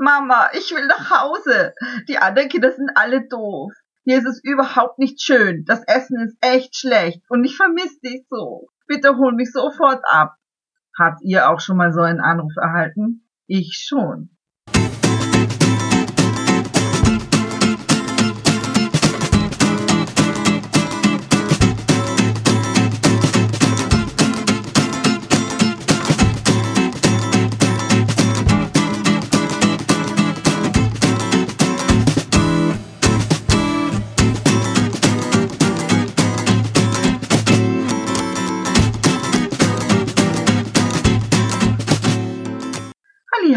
Mama, 0.00 0.48
ich 0.54 0.70
will 0.70 0.86
nach 0.86 1.10
Hause. 1.10 1.74
Die 2.08 2.16
anderen 2.16 2.48
Kinder 2.48 2.72
sind 2.72 2.90
alle 2.94 3.28
doof. 3.28 3.70
Hier 4.04 4.16
ist 4.16 4.26
es 4.26 4.42
überhaupt 4.42 4.98
nicht 4.98 5.20
schön. 5.20 5.66
Das 5.66 5.82
Essen 5.86 6.18
ist 6.20 6.38
echt 6.40 6.74
schlecht 6.74 7.20
und 7.28 7.44
ich 7.44 7.54
vermisse 7.54 8.00
dich 8.02 8.24
so. 8.30 8.68
Bitte 8.86 9.18
hol 9.18 9.34
mich 9.34 9.52
sofort 9.52 10.00
ab. 10.04 10.36
Habt 10.98 11.20
ihr 11.20 11.50
auch 11.50 11.60
schon 11.60 11.76
mal 11.76 11.92
so 11.92 12.00
einen 12.00 12.20
Anruf 12.20 12.56
erhalten? 12.56 13.28
Ich 13.46 13.84
schon. 13.86 14.30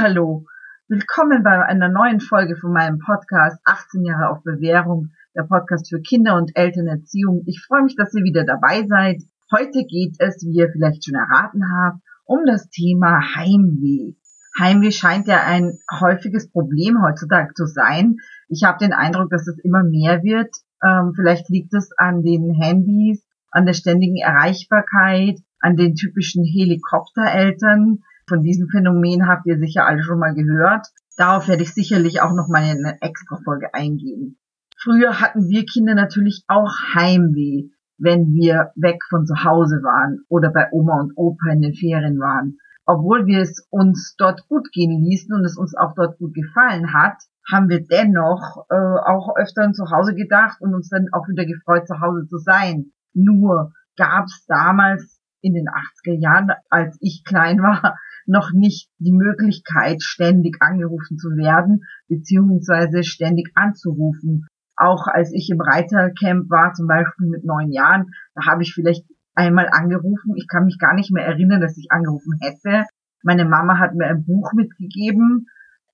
Hallo, 0.06 0.46
willkommen 0.90 1.44
bei 1.44 1.66
einer 1.66 1.88
neuen 1.88 2.20
Folge 2.20 2.58
von 2.58 2.74
meinem 2.74 3.00
Podcast 3.00 3.58
18 3.64 4.04
Jahre 4.04 4.32
auf 4.32 4.44
Bewährung, 4.44 5.12
der 5.34 5.44
Podcast 5.44 5.88
für 5.88 6.02
Kinder- 6.02 6.36
und 6.36 6.52
Elternerziehung. 6.56 7.44
Ich 7.46 7.64
freue 7.66 7.84
mich, 7.84 7.96
dass 7.96 8.14
ihr 8.14 8.26
wieder 8.26 8.44
dabei 8.44 8.86
seid. 8.86 9.22
Heute 9.50 9.86
geht 9.88 10.18
es, 10.20 10.44
wie 10.44 10.60
ihr 10.60 10.70
vielleicht 10.70 11.06
schon 11.06 11.16
erraten 11.16 11.64
habt, 11.72 12.02
um 12.26 12.42
das 12.46 12.70
Thema 12.70 13.22
Heimweh. 13.34 14.16
Heimweh 14.60 14.92
scheint 14.92 15.30
ja 15.30 15.42
ein 15.42 15.80
häufiges 15.90 16.52
Problem 16.52 17.02
heutzutage 17.02 17.54
zu 17.54 17.66
sein. 17.66 18.18
Ich 18.50 18.66
habe 18.66 18.80
den 18.80 18.92
Eindruck, 18.92 19.30
dass 19.30 19.48
es 19.48 19.58
immer 19.64 19.84
mehr 19.84 20.22
wird. 20.22 20.54
Ähm, 20.86 21.14
vielleicht 21.16 21.48
liegt 21.48 21.74
es 21.74 21.92
an 21.96 22.24
den 22.24 22.54
Handys, 22.54 23.26
an 23.52 23.66
der 23.66 23.74
ständigen 23.74 24.18
Erreichbarkeit, 24.18 25.40
an 25.62 25.78
den 25.78 25.96
typischen 25.96 26.44
Helikoptereltern, 26.44 28.00
von 28.34 28.42
diesem 28.42 28.68
Phänomen 28.68 29.28
habt 29.28 29.46
ihr 29.46 29.60
sicher 29.60 29.86
alle 29.86 30.02
schon 30.02 30.18
mal 30.18 30.34
gehört. 30.34 30.88
Darauf 31.18 31.48
werde 31.48 31.62
ich 31.62 31.76
sicherlich 31.76 32.22
auch 32.22 32.34
noch 32.34 32.48
mal 32.48 32.64
in 32.64 32.84
eine 32.84 33.00
extra 33.00 33.38
Folge 33.46 33.72
eingehen. 33.76 34.40
Früher 34.82 35.20
hatten 35.20 35.50
wir 35.50 35.66
Kinder 35.66 35.94
natürlich 35.94 36.44
auch 36.48 36.74
Heimweh, 36.96 37.70
wenn 38.00 38.34
wir 38.34 38.72
weg 38.76 39.04
von 39.08 39.28
zu 39.28 39.44
Hause 39.44 39.84
waren 39.84 40.22
oder 40.30 40.50
bei 40.50 40.68
Oma 40.72 41.00
und 41.00 41.14
Opa 41.16 41.52
in 41.52 41.62
den 41.62 41.76
Ferien 41.76 42.18
waren. 42.20 42.58
Obwohl 42.88 43.28
wir 43.28 43.40
es 43.40 43.68
uns 43.70 44.16
dort 44.18 44.48
gut 44.48 44.72
gehen 44.72 45.04
ließen 45.04 45.32
und 45.36 45.46
es 45.46 45.56
uns 45.56 45.78
auch 45.78 45.94
dort 45.96 46.18
gut 46.18 46.34
gefallen 46.34 46.92
hat, 46.92 47.22
haben 47.52 47.70
wir 47.70 47.86
dennoch 47.86 48.66
äh, 48.72 48.76
auch 48.76 49.36
öfter 49.38 49.72
zu 49.74 49.92
Hause 49.92 50.16
gedacht 50.16 50.60
und 50.60 50.74
uns 50.74 50.90
dann 50.90 51.08
auch 51.12 51.28
wieder 51.28 51.46
gefreut, 51.46 51.88
zu 51.88 52.02
Hause 52.02 52.26
zu 52.28 52.40
sein. 52.40 52.94
Nur 53.14 53.74
gab 53.96 54.26
es 54.26 54.44
damals 54.48 55.22
in 55.42 55.54
den 55.54 55.68
80er 55.68 56.20
Jahren, 56.20 56.50
als 56.72 56.98
ich 57.00 57.24
klein 57.24 57.60
war, 57.62 58.00
noch 58.26 58.52
nicht 58.54 58.90
die 59.00 59.12
Möglichkeit, 59.12 60.02
ständig 60.02 60.58
angerufen 60.62 61.18
zu 61.18 61.30
werden, 61.30 61.84
beziehungsweise 62.08 63.04
ständig 63.04 63.52
anzurufen. 63.56 64.48
Auch 64.76 65.08
als 65.08 65.32
ich 65.34 65.50
im 65.50 65.62
Reitercamp 65.62 66.50
war, 66.50 66.74
zum 66.74 66.88
Beispiel 66.88 67.28
mit 67.28 67.44
neun 67.44 67.72
Jahren, 67.72 68.12
da 68.36 68.46
habe 68.48 68.64
ich 68.64 68.74
vielleicht 68.74 69.06
einmal 69.36 69.70
angerufen. 69.72 70.36
Ich 70.36 70.48
kann 70.48 70.66
mich 70.66 70.78
gar 70.80 70.94
nicht 70.94 71.12
mehr 71.12 71.26
erinnern, 71.26 71.62
dass 71.62 71.78
ich 71.78 71.92
angerufen 71.92 72.38
hätte. 72.42 72.86
Meine 73.24 73.46
Mama 73.46 73.80
hat 73.80 73.94
mir 73.96 74.08
ein 74.08 74.26
Buch 74.26 74.54
mitgegeben 74.54 75.48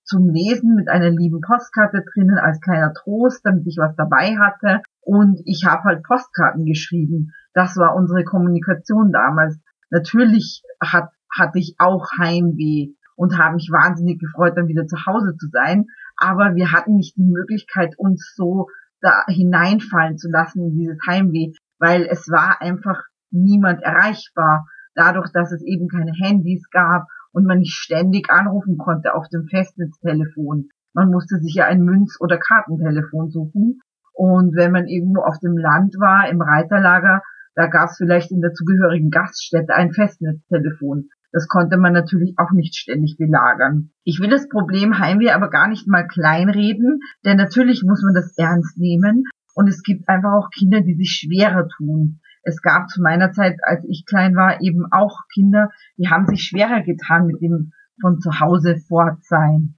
zum 0.09 0.27
Lesen 0.29 0.75
mit 0.75 0.89
einer 0.89 1.11
lieben 1.11 1.39
Postkarte 1.39 2.03
drinnen 2.13 2.39
als 2.39 2.59
kleiner 2.61 2.93
Trost, 2.93 3.41
damit 3.45 3.67
ich 3.67 3.77
was 3.77 3.95
dabei 3.95 4.37
hatte. 4.37 4.81
Und 5.01 5.39
ich 5.45 5.65
habe 5.65 5.83
halt 5.83 6.03
Postkarten 6.03 6.65
geschrieben. 6.65 7.31
Das 7.53 7.77
war 7.77 7.95
unsere 7.95 8.23
Kommunikation 8.23 9.11
damals. 9.11 9.59
Natürlich 9.91 10.63
hat 10.81 11.09
hatte 11.37 11.59
ich 11.59 11.75
auch 11.79 12.07
Heimweh 12.17 12.93
und 13.15 13.37
habe 13.37 13.55
mich 13.55 13.69
wahnsinnig 13.71 14.19
gefreut, 14.19 14.53
dann 14.55 14.67
wieder 14.67 14.87
zu 14.87 15.05
Hause 15.05 15.35
zu 15.37 15.47
sein. 15.51 15.85
Aber 16.17 16.55
wir 16.55 16.71
hatten 16.71 16.95
nicht 16.95 17.17
die 17.17 17.29
Möglichkeit, 17.29 17.95
uns 17.97 18.33
so 18.35 18.67
da 19.01 19.23
hineinfallen 19.27 20.17
zu 20.17 20.29
lassen 20.29 20.63
in 20.63 20.77
dieses 20.77 20.97
Heimweh, 21.07 21.53
weil 21.79 22.07
es 22.09 22.27
war 22.29 22.61
einfach 22.61 23.01
niemand 23.31 23.81
erreichbar. 23.81 24.67
Dadurch, 24.95 25.31
dass 25.31 25.51
es 25.51 25.61
eben 25.63 25.87
keine 25.87 26.11
Handys 26.11 26.69
gab 26.71 27.07
und 27.31 27.45
man 27.45 27.59
nicht 27.59 27.75
ständig 27.75 28.29
anrufen 28.29 28.77
konnte 28.77 29.13
auf 29.13 29.27
dem 29.29 29.47
Festnetztelefon. 29.47 30.69
Man 30.93 31.11
musste 31.11 31.37
sich 31.37 31.53
ja 31.55 31.65
ein 31.65 31.83
Münz- 31.83 32.19
oder 32.19 32.37
Kartentelefon 32.37 33.29
suchen. 33.29 33.81
Und 34.13 34.55
wenn 34.55 34.71
man 34.71 34.87
irgendwo 34.87 35.21
auf 35.21 35.39
dem 35.39 35.55
Land 35.55 35.95
war, 35.99 36.27
im 36.29 36.41
Reiterlager, 36.41 37.21
da 37.55 37.67
gab 37.67 37.89
es 37.89 37.97
vielleicht 37.97 38.31
in 38.31 38.41
der 38.41 38.53
zugehörigen 38.53 39.09
Gaststätte 39.09 39.73
ein 39.73 39.93
Festnetztelefon. 39.93 41.09
Das 41.31 41.47
konnte 41.47 41.77
man 41.77 41.93
natürlich 41.93 42.33
auch 42.37 42.51
nicht 42.51 42.75
ständig 42.75 43.17
belagern. 43.17 43.91
Ich 44.03 44.19
will 44.19 44.29
das 44.29 44.49
Problem 44.49 44.97
Heimweh 44.97 45.31
aber 45.31 45.49
gar 45.49 45.67
nicht 45.67 45.87
mal 45.87 46.07
kleinreden, 46.07 47.01
denn 47.23 47.37
natürlich 47.37 47.83
muss 47.83 48.01
man 48.03 48.13
das 48.15 48.35
ernst 48.37 48.77
nehmen 48.77 49.25
und 49.53 49.67
es 49.67 49.83
gibt 49.83 50.09
einfach 50.09 50.33
auch 50.33 50.49
Kinder, 50.49 50.81
die 50.81 50.95
sich 50.95 51.11
schwerer 51.11 51.67
tun. 51.67 52.19
Es 52.43 52.61
gab 52.61 52.89
zu 52.89 53.01
meiner 53.01 53.31
Zeit, 53.31 53.57
als 53.61 53.83
ich 53.87 54.05
klein 54.07 54.35
war, 54.35 54.61
eben 54.61 54.85
auch 54.91 55.27
Kinder, 55.33 55.69
die 55.97 56.09
haben 56.09 56.25
sich 56.25 56.43
schwerer 56.43 56.81
getan 56.81 57.27
mit 57.27 57.41
dem 57.41 57.73
von 58.01 58.19
zu 58.19 58.39
Hause 58.39 58.77
fort 58.87 59.23
sein. 59.23 59.75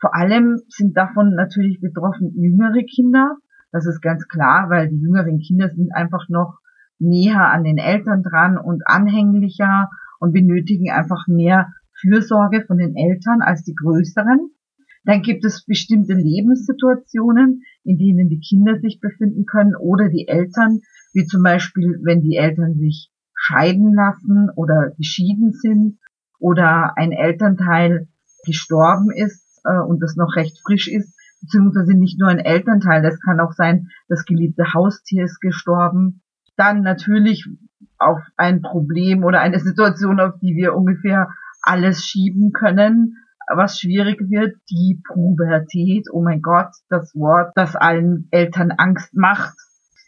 Vor 0.00 0.14
allem 0.14 0.60
sind 0.68 0.96
davon 0.96 1.34
natürlich 1.34 1.80
betroffen 1.80 2.32
jüngere 2.34 2.82
Kinder. 2.84 3.36
Das 3.70 3.86
ist 3.86 4.00
ganz 4.00 4.26
klar, 4.28 4.70
weil 4.70 4.88
die 4.88 5.00
jüngeren 5.00 5.38
Kinder 5.38 5.68
sind 5.68 5.94
einfach 5.94 6.28
noch 6.28 6.58
näher 6.98 7.48
an 7.52 7.64
den 7.64 7.78
Eltern 7.78 8.22
dran 8.22 8.58
und 8.58 8.82
anhänglicher 8.86 9.90
und 10.20 10.32
benötigen 10.32 10.90
einfach 10.90 11.26
mehr 11.26 11.72
Fürsorge 12.00 12.64
von 12.66 12.78
den 12.78 12.94
Eltern 12.96 13.42
als 13.42 13.64
die 13.64 13.74
größeren. 13.74 14.50
Dann 15.04 15.22
gibt 15.22 15.44
es 15.44 15.64
bestimmte 15.64 16.14
Lebenssituationen, 16.14 17.62
in 17.84 17.98
denen 17.98 18.28
die 18.28 18.40
Kinder 18.40 18.78
sich 18.78 19.00
befinden 19.00 19.46
können 19.46 19.74
oder 19.74 20.08
die 20.08 20.28
Eltern, 20.28 20.80
wie 21.12 21.24
zum 21.24 21.42
Beispiel, 21.42 21.98
wenn 22.04 22.20
die 22.20 22.36
Eltern 22.36 22.74
sich 22.74 23.10
scheiden 23.34 23.94
lassen 23.94 24.50
oder 24.54 24.92
geschieden 24.96 25.52
sind 25.52 25.98
oder 26.38 26.96
ein 26.96 27.12
Elternteil 27.12 28.08
gestorben 28.44 29.10
ist 29.10 29.60
äh, 29.64 29.78
und 29.78 30.00
das 30.02 30.16
noch 30.16 30.36
recht 30.36 30.60
frisch 30.64 30.88
ist, 30.88 31.16
beziehungsweise 31.40 31.94
nicht 31.94 32.18
nur 32.18 32.28
ein 32.28 32.38
Elternteil, 32.38 33.02
das 33.02 33.18
kann 33.20 33.40
auch 33.40 33.52
sein, 33.52 33.88
das 34.08 34.24
geliebte 34.24 34.74
Haustier 34.74 35.24
ist 35.24 35.40
gestorben. 35.40 36.22
Dann 36.56 36.82
natürlich, 36.82 37.48
auf 38.00 38.18
ein 38.36 38.62
Problem 38.62 39.24
oder 39.24 39.40
eine 39.40 39.60
Situation, 39.60 40.20
auf 40.20 40.38
die 40.40 40.56
wir 40.56 40.74
ungefähr 40.74 41.28
alles 41.62 42.04
schieben 42.04 42.52
können, 42.52 43.16
was 43.46 43.78
schwierig 43.78 44.18
wird, 44.30 44.56
die 44.70 45.00
Pubertät. 45.06 46.06
Oh 46.12 46.22
mein 46.22 46.40
Gott, 46.40 46.70
das 46.88 47.14
Wort, 47.14 47.52
das 47.56 47.76
allen 47.76 48.28
Eltern 48.30 48.70
Angst 48.72 49.14
macht. 49.14 49.54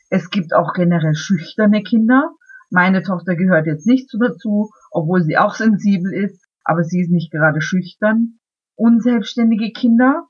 Es 0.09 0.31
gibt 0.31 0.55
auch 0.55 0.73
generell 0.73 1.15
schüchterne 1.15 1.83
Kinder. 1.83 2.31
Meine 2.71 3.03
Tochter 3.03 3.37
gehört 3.37 3.67
jetzt 3.67 3.87
nicht 3.87 4.09
so 4.09 4.19
dazu, 4.19 4.71
obwohl 4.91 5.23
sie 5.23 5.37
auch 5.37 5.55
sensibel 5.55 6.13
ist, 6.13 6.47
aber 6.65 6.85
sie 6.85 7.03
ist 7.03 7.11
nicht 7.11 7.31
gerade 7.31 7.61
schüchtern. 7.61 8.39
Unselbstständige 8.75 9.73
Kinder, 9.73 10.29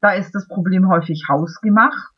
da 0.00 0.12
ist 0.12 0.34
das 0.34 0.48
Problem 0.48 0.88
häufig 0.88 1.26
hausgemacht 1.28 2.12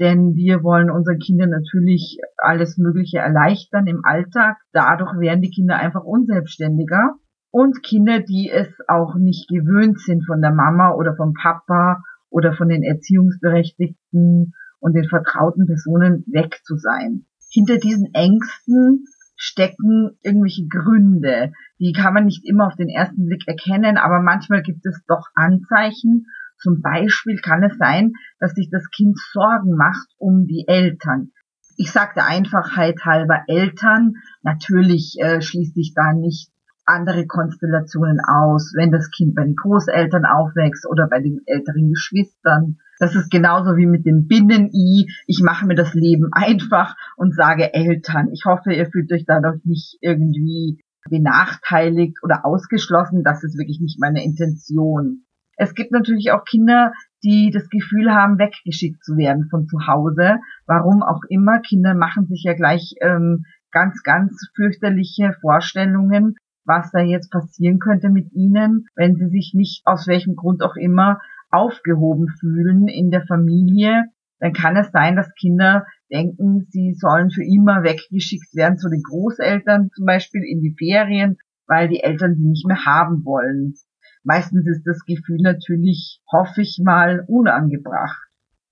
denn 0.00 0.34
wir 0.34 0.62
wollen 0.62 0.90
unseren 0.90 1.18
Kindern 1.18 1.50
natürlich 1.50 2.18
alles 2.38 2.78
Mögliche 2.78 3.18
erleichtern 3.18 3.86
im 3.86 4.00
Alltag. 4.02 4.56
Dadurch 4.72 5.12
werden 5.20 5.42
die 5.42 5.50
Kinder 5.50 5.76
einfach 5.76 6.02
unselbstständiger. 6.02 7.16
Und 7.52 7.82
Kinder, 7.82 8.20
die 8.20 8.50
es 8.50 8.68
auch 8.88 9.16
nicht 9.16 9.48
gewöhnt 9.48 10.00
sind, 10.00 10.24
von 10.24 10.40
der 10.40 10.52
Mama 10.52 10.94
oder 10.94 11.16
vom 11.16 11.34
Papa 11.34 12.02
oder 12.30 12.54
von 12.54 12.68
den 12.68 12.82
Erziehungsberechtigten 12.82 14.54
und 14.78 14.94
den 14.94 15.08
vertrauten 15.08 15.66
Personen 15.66 16.24
weg 16.28 16.60
zu 16.64 16.76
sein. 16.76 17.26
Hinter 17.52 17.76
diesen 17.76 18.14
Ängsten 18.14 19.04
stecken 19.36 20.16
irgendwelche 20.22 20.66
Gründe. 20.68 21.52
Die 21.78 21.92
kann 21.92 22.14
man 22.14 22.24
nicht 22.24 22.46
immer 22.46 22.66
auf 22.66 22.76
den 22.76 22.88
ersten 22.88 23.26
Blick 23.26 23.42
erkennen, 23.46 23.96
aber 23.96 24.20
manchmal 24.22 24.62
gibt 24.62 24.86
es 24.86 25.02
doch 25.08 25.26
Anzeichen 25.34 26.26
zum 26.60 26.82
Beispiel 26.82 27.36
kann 27.40 27.62
es 27.62 27.76
sein, 27.78 28.12
dass 28.38 28.52
sich 28.52 28.70
das 28.70 28.88
Kind 28.90 29.18
Sorgen 29.32 29.76
macht 29.76 30.08
um 30.18 30.46
die 30.46 30.64
Eltern. 30.66 31.32
Ich 31.76 31.92
sagte 31.92 32.24
Einfachheit 32.24 33.04
halber 33.04 33.44
Eltern. 33.46 34.14
Natürlich 34.42 35.16
äh, 35.18 35.40
schließt 35.40 35.74
sich 35.74 35.94
da 35.94 36.12
nicht 36.12 36.50
andere 36.84 37.26
Konstellationen 37.26 38.20
aus, 38.20 38.72
wenn 38.76 38.90
das 38.90 39.10
Kind 39.10 39.34
bei 39.34 39.44
den 39.44 39.54
Großeltern 39.54 40.24
aufwächst 40.24 40.86
oder 40.86 41.08
bei 41.08 41.20
den 41.20 41.40
älteren 41.46 41.88
Geschwistern. 41.88 42.78
Das 42.98 43.14
ist 43.14 43.30
genauso 43.30 43.76
wie 43.76 43.86
mit 43.86 44.04
dem 44.04 44.26
Binnen-I. 44.26 45.08
Ich 45.26 45.40
mache 45.42 45.66
mir 45.66 45.76
das 45.76 45.94
Leben 45.94 46.28
einfach 46.32 46.96
und 47.16 47.34
sage 47.34 47.72
Eltern. 47.72 48.28
Ich 48.32 48.44
hoffe, 48.44 48.72
ihr 48.72 48.90
fühlt 48.90 49.10
euch 49.12 49.24
dadurch 49.26 49.64
nicht 49.64 49.96
irgendwie 50.00 50.82
benachteiligt 51.08 52.18
oder 52.22 52.44
ausgeschlossen. 52.44 53.24
Das 53.24 53.42
ist 53.42 53.56
wirklich 53.56 53.80
nicht 53.80 53.98
meine 54.00 54.22
Intention. 54.22 55.24
Es 55.60 55.74
gibt 55.74 55.92
natürlich 55.92 56.32
auch 56.32 56.44
Kinder, 56.44 56.94
die 57.22 57.50
das 57.52 57.68
Gefühl 57.68 58.10
haben, 58.14 58.38
weggeschickt 58.38 59.04
zu 59.04 59.18
werden 59.18 59.46
von 59.50 59.66
zu 59.66 59.86
Hause. 59.86 60.38
Warum 60.64 61.02
auch 61.02 61.20
immer. 61.28 61.60
Kinder 61.60 61.94
machen 61.94 62.26
sich 62.28 62.44
ja 62.44 62.54
gleich 62.54 62.94
ähm, 63.02 63.44
ganz, 63.70 64.02
ganz 64.02 64.50
fürchterliche 64.56 65.34
Vorstellungen, 65.42 66.36
was 66.64 66.90
da 66.92 67.00
jetzt 67.00 67.30
passieren 67.30 67.78
könnte 67.78 68.08
mit 68.08 68.32
ihnen, 68.32 68.86
wenn 68.96 69.16
sie 69.16 69.28
sich 69.28 69.52
nicht 69.54 69.82
aus 69.84 70.06
welchem 70.06 70.34
Grund 70.34 70.62
auch 70.62 70.76
immer 70.76 71.20
aufgehoben 71.50 72.28
fühlen 72.40 72.88
in 72.88 73.10
der 73.10 73.26
Familie. 73.26 74.04
Dann 74.38 74.54
kann 74.54 74.78
es 74.78 74.90
sein, 74.92 75.14
dass 75.14 75.34
Kinder 75.34 75.84
denken, 76.10 76.68
sie 76.70 76.94
sollen 76.94 77.30
für 77.30 77.44
immer 77.44 77.82
weggeschickt 77.82 78.54
werden 78.54 78.78
zu 78.78 78.88
den 78.88 79.02
Großeltern 79.02 79.90
zum 79.94 80.06
Beispiel 80.06 80.42
in 80.42 80.62
die 80.62 80.74
Ferien, 80.78 81.36
weil 81.66 81.88
die 81.88 82.02
Eltern 82.02 82.34
sie 82.36 82.48
nicht 82.48 82.66
mehr 82.66 82.86
haben 82.86 83.26
wollen. 83.26 83.74
Meistens 84.22 84.66
ist 84.66 84.86
das 84.86 85.04
Gefühl 85.04 85.38
natürlich, 85.40 86.20
hoffe 86.30 86.62
ich 86.62 86.80
mal, 86.82 87.24
unangebracht. 87.26 88.28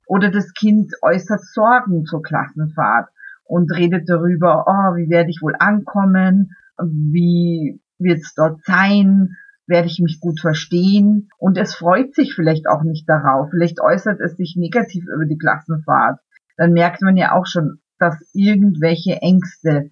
Oder 0.07 0.31
das 0.31 0.53
Kind 0.55 0.93
äußert 1.03 1.45
Sorgen 1.45 2.05
zur 2.05 2.23
Klassenfahrt 2.23 3.09
und 3.45 3.71
redet 3.75 4.09
darüber, 4.09 4.65
oh, 4.67 4.97
wie 4.97 5.09
werde 5.11 5.31
ich 5.31 5.41
wohl 5.43 5.55
ankommen, 5.59 6.53
wie 6.79 7.81
wird 7.99 8.21
es 8.21 8.35
dort 8.35 8.63
sein, 8.65 9.37
werde 9.67 9.89
ich 9.89 10.01
mich 10.01 10.21
gut 10.21 10.41
verstehen 10.41 11.29
und 11.39 11.59
es 11.59 11.75
freut 11.75 12.15
sich 12.15 12.35
vielleicht 12.35 12.69
auch 12.69 12.83
nicht 12.83 13.09
darauf, 13.09 13.51
vielleicht 13.51 13.81
äußert 13.81 14.21
es 14.21 14.37
sich 14.37 14.57
negativ 14.57 15.05
über 15.15 15.27
die 15.27 15.39
Klassenfahrt. 15.39 16.21
Dann 16.57 16.73
merkt 16.73 17.03
man 17.03 17.17
ja 17.17 17.33
auch 17.33 17.47
schon, 17.47 17.81
dass 17.99 18.17
irgendwelche 18.33 19.21
Ängste 19.21 19.91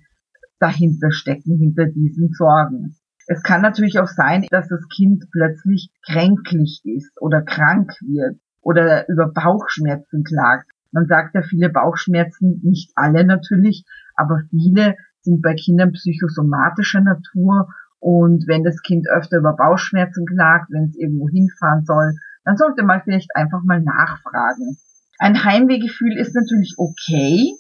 dahinter 0.59 1.11
stecken, 1.11 1.59
hinter 1.59 1.87
diesen 1.87 2.33
Sorgen. 2.33 2.97
Es 3.27 3.43
kann 3.43 3.63
natürlich 3.63 3.99
auch 3.99 4.09
sein, 4.09 4.47
dass 4.51 4.69
das 4.69 4.87
Kind 4.89 5.25
plötzlich 5.33 5.91
kränklich 6.07 6.81
ist 6.85 7.21
oder 7.21 7.43
krank 7.43 7.93
wird 8.01 8.39
oder 8.61 9.09
über 9.09 9.33
Bauchschmerzen 9.33 10.23
klagt. 10.23 10.71
Man 10.93 11.07
sagt 11.07 11.35
ja 11.35 11.43
viele 11.43 11.69
Bauchschmerzen, 11.69 12.61
nicht 12.63 12.93
alle 12.95 13.25
natürlich, 13.25 13.85
aber 14.15 14.43
viele 14.51 14.97
sind 15.21 15.43
bei 15.43 15.55
Kindern 15.55 15.93
psychosomatischer 15.93 17.01
Natur 17.01 17.69
und 17.99 18.47
wenn 18.47 18.63
das 18.63 18.81
Kind 18.83 19.09
öfter 19.09 19.39
über 19.39 19.57
Bauchschmerzen 19.57 20.27
klagt, 20.27 20.71
wenn 20.71 20.85
es 20.85 20.97
irgendwo 20.97 21.29
hinfahren 21.29 21.85
soll, 21.85 22.15
dann 22.45 22.57
sollte 22.57 22.85
man 22.85 23.03
vielleicht 23.03 23.35
einfach 23.35 23.63
mal 23.65 23.81
nachfragen. 23.83 24.79
Ein 25.19 25.45
Heimwehgefühl 25.45 26.17
ist 26.17 26.35
natürlich 26.35 26.75
okay 26.77 27.55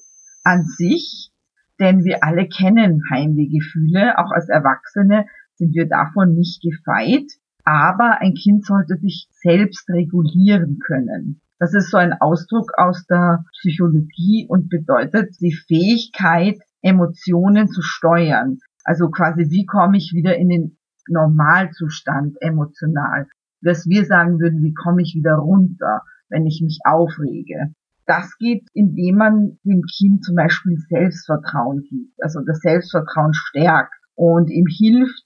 an 0.44 0.64
sich, 0.64 1.32
denn 1.80 2.04
wir 2.04 2.22
alle 2.22 2.48
kennen 2.48 3.02
Heimwehgefühle, 3.10 4.18
auch 4.18 4.30
als 4.30 4.48
Erwachsene 4.48 5.26
sind 5.56 5.74
wir 5.74 5.88
davon 5.88 6.34
nicht 6.34 6.62
gefeit. 6.62 7.26
Aber 7.64 8.20
ein 8.20 8.34
Kind 8.34 8.64
sollte 8.64 8.96
sich 8.96 9.28
selbst 9.42 9.88
regulieren 9.90 10.78
können. 10.78 11.40
Das 11.58 11.74
ist 11.74 11.90
so 11.90 11.96
ein 11.96 12.12
Ausdruck 12.12 12.72
aus 12.76 13.06
der 13.06 13.44
Psychologie 13.58 14.46
und 14.48 14.68
bedeutet 14.68 15.34
die 15.40 15.54
Fähigkeit, 15.54 16.58
Emotionen 16.82 17.68
zu 17.68 17.82
steuern. 17.82 18.58
Also 18.84 19.08
quasi, 19.08 19.50
wie 19.50 19.64
komme 19.66 19.96
ich 19.96 20.12
wieder 20.12 20.36
in 20.36 20.48
den 20.48 20.78
Normalzustand 21.08 22.36
emotional? 22.40 23.26
Dass 23.62 23.86
wir 23.86 24.04
sagen 24.04 24.38
würden, 24.38 24.62
wie 24.62 24.74
komme 24.74 25.02
ich 25.02 25.14
wieder 25.16 25.34
runter, 25.34 26.02
wenn 26.28 26.46
ich 26.46 26.60
mich 26.62 26.80
aufrege? 26.84 27.74
Das 28.06 28.36
geht, 28.38 28.68
indem 28.72 29.16
man 29.16 29.58
dem 29.64 29.82
Kind 29.82 30.24
zum 30.24 30.36
Beispiel 30.36 30.78
Selbstvertrauen 30.88 31.82
gibt, 31.88 32.22
also 32.22 32.40
das 32.46 32.60
Selbstvertrauen 32.60 33.34
stärkt 33.34 33.94
und 34.14 34.48
ihm 34.50 34.66
hilft, 34.66 35.25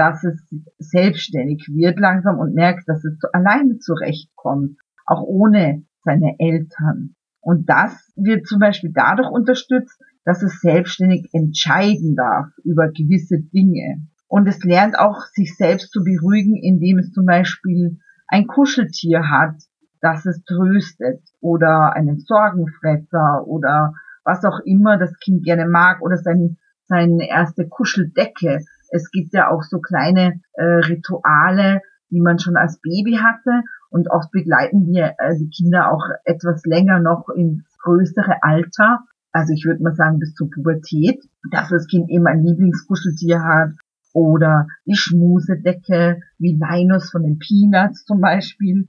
dass 0.00 0.24
es 0.24 0.40
selbstständig 0.78 1.68
wird 1.70 2.00
langsam 2.00 2.38
und 2.38 2.54
merkt, 2.54 2.88
dass 2.88 3.04
es 3.04 3.18
alleine 3.34 3.76
zurechtkommt, 3.80 4.78
auch 5.04 5.22
ohne 5.22 5.82
seine 6.04 6.36
Eltern. 6.38 7.16
Und 7.42 7.68
das 7.68 8.10
wird 8.16 8.46
zum 8.46 8.60
Beispiel 8.60 8.92
dadurch 8.94 9.28
unterstützt, 9.28 10.00
dass 10.24 10.42
es 10.42 10.58
selbstständig 10.60 11.28
entscheiden 11.34 12.16
darf 12.16 12.46
über 12.64 12.88
gewisse 12.88 13.40
Dinge. 13.52 14.06
Und 14.26 14.48
es 14.48 14.64
lernt 14.64 14.98
auch, 14.98 15.26
sich 15.34 15.54
selbst 15.54 15.92
zu 15.92 16.02
beruhigen, 16.02 16.56
indem 16.56 16.98
es 16.98 17.12
zum 17.12 17.26
Beispiel 17.26 17.98
ein 18.26 18.46
Kuscheltier 18.46 19.28
hat, 19.28 19.56
das 20.00 20.24
es 20.24 20.42
tröstet 20.44 21.20
oder 21.40 21.92
einen 21.94 22.20
Sorgenfresser 22.20 23.46
oder 23.46 23.92
was 24.24 24.46
auch 24.46 24.60
immer 24.64 24.96
das 24.96 25.12
Kind 25.18 25.44
gerne 25.44 25.68
mag 25.68 26.00
oder 26.00 26.16
sein, 26.16 26.56
seine 26.86 27.28
erste 27.28 27.68
Kuscheldecke, 27.68 28.64
es 28.90 29.10
gibt 29.10 29.32
ja 29.32 29.50
auch 29.50 29.62
so 29.62 29.80
kleine 29.80 30.40
äh, 30.54 30.64
Rituale, 30.64 31.80
die 32.10 32.20
man 32.20 32.38
schon 32.38 32.56
als 32.56 32.80
Baby 32.80 33.18
hatte 33.22 33.62
und 33.90 34.10
oft 34.10 34.30
begleiten 34.30 34.86
wir 34.86 35.14
äh, 35.18 35.36
die 35.38 35.50
Kinder 35.50 35.92
auch 35.92 36.04
etwas 36.24 36.64
länger 36.64 37.00
noch 37.00 37.28
ins 37.28 37.64
größere 37.82 38.42
Alter. 38.42 39.00
Also 39.32 39.52
ich 39.52 39.64
würde 39.64 39.82
mal 39.82 39.94
sagen 39.94 40.18
bis 40.18 40.34
zur 40.34 40.50
Pubertät, 40.50 41.22
dass 41.50 41.68
das 41.68 41.86
Kind 41.86 42.10
eben 42.10 42.26
ein 42.26 42.42
Lieblingskuscheltier 42.42 43.42
hat 43.42 43.70
oder 44.12 44.66
die 44.86 44.96
Schmusedecke 44.96 46.20
wie 46.38 46.58
Linus 46.60 47.10
von 47.10 47.22
den 47.22 47.38
Peanuts 47.38 48.04
zum 48.04 48.20
Beispiel. 48.20 48.88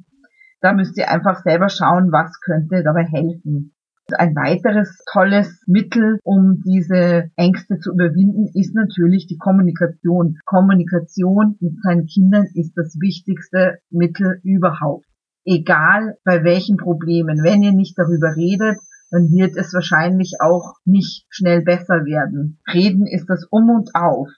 Da 0.62 0.74
müsst 0.74 0.98
ihr 0.98 1.09
einfach 1.09 1.42
selber 1.44 1.69
schauen, 1.69 2.12
was 2.12 2.39
könnte 2.39 2.83
dabei 2.83 3.03
helfen. 3.03 3.74
Ein 4.13 4.36
weiteres 4.36 5.04
tolles 5.12 5.62
Mittel, 5.68 6.19
um 6.24 6.62
diese 6.66 7.30
Ängste 7.36 7.80
zu 7.80 7.94
überwinden, 7.94 8.50
ist 8.54 8.75
natürlich 8.75 9.28
die 9.28 9.38
Kommunikation. 9.38 10.38
Kommunikation 10.46 11.58
mit 11.60 11.81
seinen 11.81 12.06
Kindern 12.06 12.48
ist 12.54 12.74
das 12.75 12.98
wichtigste 13.00 13.80
Mittel 13.90 14.40
überhaupt. 14.44 15.06
Egal 15.44 16.18
bei 16.24 16.44
welchen 16.44 16.78
Problemen. 16.78 17.44
Wenn 17.44 17.63
ihr 17.63 17.74
nicht 17.74 17.98
darüber 17.98 18.36
redet, 18.36 18.78
dann 19.12 19.31
wird 19.31 19.58
es 19.58 19.74
wahrscheinlich 19.74 20.36
auch 20.40 20.75
nicht 20.86 21.25
schnell 21.30 21.62
besser 21.63 22.06
werden. 22.06 22.60
Reden 22.72 23.06
ist 23.06 23.28
das 23.30 23.46
Um 23.50 23.69
und 23.69 23.94
Auf. 23.94 24.30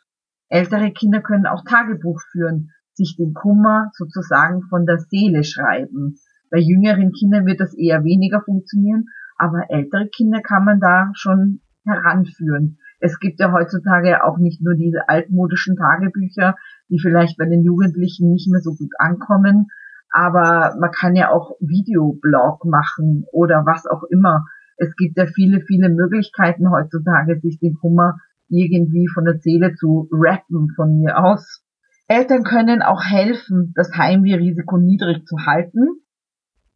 Ältere 0.50 0.92
Kinder 0.92 1.22
können 1.22 1.46
auch 1.46 1.64
Tagebuch 1.64 2.20
führen, 2.31 2.72
sich 2.94 3.16
den 3.18 3.34
Kummer 3.34 3.92
sozusagen 3.94 4.64
von 4.70 4.86
der 4.86 5.00
Seele 5.00 5.44
schreiben. 5.44 6.18
Bei 6.50 6.60
jüngeren 6.60 7.12
Kindern 7.12 7.46
wird 7.46 7.60
das 7.60 7.74
eher 7.74 8.04
weniger 8.04 8.42
funktionieren 8.42 9.06
aber 9.44 9.66
ältere 9.69 10.07
Kinder 10.07 10.42
kann 10.42 10.63
man 10.63 10.80
da 10.80 11.12
schon 11.16 11.60
heranführen. 11.86 12.78
Es 13.01 13.19
gibt 13.19 13.42
ja 13.42 13.51
heutzutage 13.51 14.24
auch 14.24 14.38
nicht 14.38 14.62
nur 14.62 14.75
diese 14.75 15.10
altmodischen 15.10 15.75
Tagebücher, 15.75 16.56
die 16.90 17.00
vielleicht 17.01 17.38
bei 17.38 17.45
den 17.45 17.62
Jugendlichen 17.62 18.31
nicht 18.31 18.50
mehr 18.50 18.62
so 18.62 18.74
gut 18.74 18.92
ankommen, 18.98 19.68
aber 20.10 20.78
man 20.80 20.92
kann 20.92 21.18
ja 21.18 21.30
auch 21.30 21.57
Videoblog 21.60 22.63
machen 22.63 23.25
oder 23.34 23.65
was 23.65 23.86
auch 23.86 24.03
immer. 24.03 24.46
Es 24.77 24.96
gibt 24.96 25.17
ja 25.17 25.25
viele, 25.25 25.60
viele 25.60 25.89
Möglichkeiten 25.89 26.72
heutzutage, 26.72 27.39
sich 27.41 27.60
den 27.60 27.74
Kummer 27.75 28.20
irgendwie 28.48 29.10
von 29.13 29.25
der 29.25 29.39
Seele 29.39 29.74
zu 29.75 30.08
rappen 30.12 30.70
von 30.75 31.00
mir 31.00 31.17
aus. 31.17 31.65
Eltern 32.08 32.44
können 32.44 32.82
auch 32.82 33.03
helfen, 33.03 33.74
das 33.75 33.91
Heimwehrisiko 33.98 34.77
niedrig 34.77 35.25
zu 35.25 35.46
halten. 35.46 36.03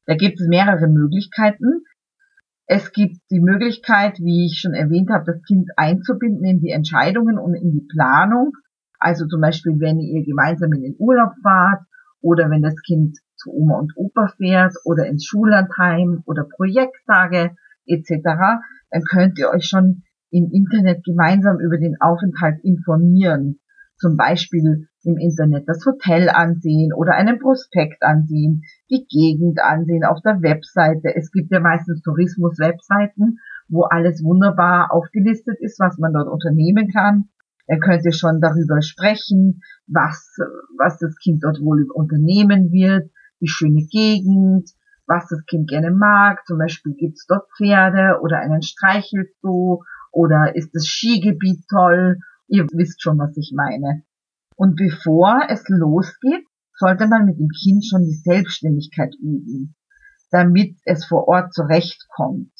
Da 0.05 0.15
gibt 0.15 0.41
es 0.41 0.47
mehrere 0.47 0.87
Möglichkeiten. 0.87 1.83
Es 2.69 2.91
gibt 2.91 3.17
die 3.31 3.39
Möglichkeit, 3.39 4.19
wie 4.19 4.45
ich 4.45 4.59
schon 4.59 4.73
erwähnt 4.73 5.09
habe, 5.09 5.23
das 5.25 5.41
Kind 5.43 5.69
einzubinden 5.77 6.43
in 6.43 6.59
die 6.59 6.71
Entscheidungen 6.71 7.37
und 7.39 7.55
in 7.55 7.71
die 7.71 7.87
Planung. 7.89 8.51
Also 8.99 9.25
zum 9.25 9.39
Beispiel, 9.39 9.79
wenn 9.79 9.99
ihr 9.99 10.25
gemeinsam 10.25 10.73
in 10.73 10.81
den 10.81 10.95
Urlaub 10.99 11.31
fahrt 11.41 11.83
oder 12.19 12.49
wenn 12.49 12.61
das 12.61 12.75
Kind 12.85 13.17
zu 13.37 13.51
Oma 13.51 13.77
und 13.77 13.93
Opa 13.95 14.33
fährt 14.35 14.73
oder 14.83 15.07
ins 15.07 15.25
Schullandheim 15.25 16.23
oder 16.25 16.43
Projekttage 16.43 17.55
etc., 17.85 18.11
dann 18.89 19.03
könnt 19.09 19.39
ihr 19.39 19.49
euch 19.49 19.65
schon 19.65 20.03
im 20.29 20.51
Internet 20.51 21.05
gemeinsam 21.05 21.59
über 21.61 21.77
den 21.77 21.95
Aufenthalt 22.01 22.59
informieren 22.63 23.59
zum 23.97 24.15
Beispiel 24.15 24.87
im 25.07 25.17
Internet 25.17 25.67
das 25.67 25.85
Hotel 25.85 26.29
ansehen 26.29 26.93
oder 26.93 27.13
einen 27.13 27.39
Prospekt 27.39 28.03
ansehen, 28.03 28.63
die 28.89 29.05
Gegend 29.09 29.59
ansehen 29.59 30.03
auf 30.03 30.21
der 30.21 30.41
Webseite. 30.41 31.15
Es 31.15 31.31
gibt 31.31 31.51
ja 31.51 31.59
meistens 31.59 32.01
Tourismus-Webseiten, 32.01 33.39
wo 33.69 33.83
alles 33.83 34.23
wunderbar 34.23 34.91
aufgelistet 34.91 35.57
ist, 35.59 35.79
was 35.79 35.97
man 35.97 36.13
dort 36.13 36.27
unternehmen 36.27 36.91
kann. 36.91 37.29
Er 37.65 37.79
könnte 37.79 38.11
schon 38.11 38.41
darüber 38.41 38.81
sprechen, 38.81 39.61
was, 39.87 40.37
was 40.77 40.99
das 40.99 41.15
Kind 41.17 41.43
dort 41.43 41.59
wohl 41.61 41.87
unternehmen 41.91 42.71
wird, 42.71 43.09
die 43.41 43.47
schöne 43.47 43.85
Gegend, 43.89 44.69
was 45.05 45.27
das 45.29 45.45
Kind 45.45 45.69
gerne 45.69 45.91
mag. 45.91 46.45
Zum 46.45 46.57
Beispiel 46.57 46.93
gibt's 46.93 47.25
dort 47.27 47.47
Pferde 47.57 48.19
oder 48.21 48.39
einen 48.39 48.61
Streichelzoo 48.61 49.83
oder 50.11 50.55
ist 50.55 50.75
das 50.75 50.85
Skigebiet 50.85 51.65
toll 51.69 52.19
Ihr 52.47 52.65
wisst 52.71 53.01
schon, 53.01 53.17
was 53.17 53.35
ich 53.35 53.51
meine. 53.53 54.03
Und 54.57 54.75
bevor 54.75 55.41
es 55.49 55.63
losgeht, 55.69 56.43
sollte 56.73 57.07
man 57.07 57.25
mit 57.25 57.37
dem 57.37 57.49
Kind 57.49 57.85
schon 57.85 58.03
die 58.03 58.19
Selbstständigkeit 58.23 59.13
üben, 59.21 59.75
damit 60.31 60.75
es 60.83 61.05
vor 61.05 61.27
Ort 61.27 61.53
zurechtkommt. 61.53 62.51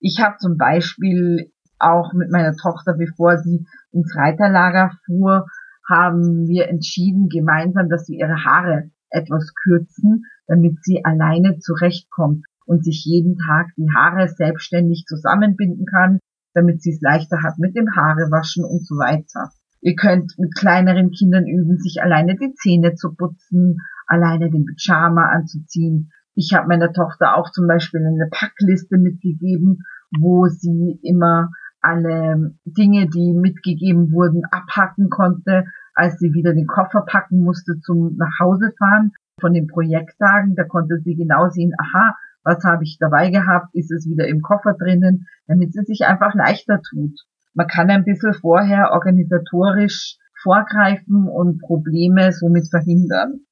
Ich 0.00 0.20
habe 0.20 0.36
zum 0.38 0.58
Beispiel 0.58 1.52
auch 1.78 2.12
mit 2.12 2.30
meiner 2.30 2.56
Tochter, 2.56 2.94
bevor 2.94 3.38
sie 3.38 3.66
ins 3.92 4.14
Reiterlager 4.16 4.92
fuhr, 5.06 5.46
haben 5.88 6.48
wir 6.48 6.68
entschieden 6.68 7.28
gemeinsam, 7.28 7.88
dass 7.88 8.08
wir 8.08 8.18
ihre 8.18 8.44
Haare 8.44 8.90
etwas 9.10 9.52
kürzen, 9.54 10.24
damit 10.48 10.82
sie 10.82 11.04
alleine 11.04 11.58
zurechtkommt 11.58 12.44
und 12.66 12.84
sich 12.84 13.04
jeden 13.04 13.36
Tag 13.38 13.68
die 13.76 13.88
Haare 13.94 14.28
selbstständig 14.28 15.04
zusammenbinden 15.06 15.86
kann, 15.86 16.18
damit 16.52 16.82
sie 16.82 16.90
es 16.90 17.00
leichter 17.00 17.42
hat 17.42 17.58
mit 17.58 17.76
dem 17.76 17.94
Haarewaschen 17.94 18.64
und 18.64 18.84
so 18.86 18.96
weiter. 18.96 19.50
Ihr 19.84 19.96
könnt 19.96 20.32
mit 20.38 20.54
kleineren 20.54 21.10
Kindern 21.10 21.46
üben, 21.46 21.76
sich 21.76 22.02
alleine 22.02 22.36
die 22.36 22.54
Zähne 22.54 22.94
zu 22.94 23.14
putzen, 23.14 23.82
alleine 24.06 24.50
den 24.50 24.64
Pyjama 24.64 25.26
anzuziehen. 25.26 26.10
Ich 26.34 26.54
habe 26.54 26.68
meiner 26.68 26.94
Tochter 26.94 27.36
auch 27.36 27.50
zum 27.50 27.66
Beispiel 27.66 28.00
eine 28.00 28.28
Packliste 28.30 28.96
mitgegeben, 28.96 29.84
wo 30.18 30.46
sie 30.46 30.98
immer 31.02 31.50
alle 31.82 32.54
Dinge, 32.64 33.10
die 33.10 33.34
mitgegeben 33.34 34.10
wurden, 34.10 34.40
abhacken 34.50 35.10
konnte, 35.10 35.66
als 35.94 36.18
sie 36.18 36.32
wieder 36.32 36.54
den 36.54 36.66
Koffer 36.66 37.04
packen 37.06 37.44
musste 37.44 37.78
zum 37.80 38.16
Nachhausefahren 38.16 39.12
von 39.38 39.52
den 39.52 39.66
Projekttagen. 39.66 40.54
Da 40.54 40.64
konnte 40.64 40.98
sie 41.04 41.14
genau 41.14 41.50
sehen, 41.50 41.72
aha, 41.76 42.16
was 42.42 42.64
habe 42.64 42.84
ich 42.84 42.96
dabei 42.98 43.28
gehabt, 43.28 43.74
ist 43.74 43.92
es 43.92 44.08
wieder 44.08 44.26
im 44.28 44.40
Koffer 44.40 44.72
drinnen, 44.78 45.26
damit 45.46 45.74
sie 45.74 45.84
sich 45.84 46.06
einfach 46.06 46.32
leichter 46.34 46.80
tut. 46.80 47.20
Man 47.54 47.68
kann 47.68 47.88
ein 47.90 48.04
bisschen 48.04 48.34
vorher 48.34 48.90
organisatorisch 48.92 50.18
vorgreifen 50.42 51.28
und 51.28 51.60
Probleme 51.60 52.32
somit 52.32 52.68
verhindern. 52.68 53.46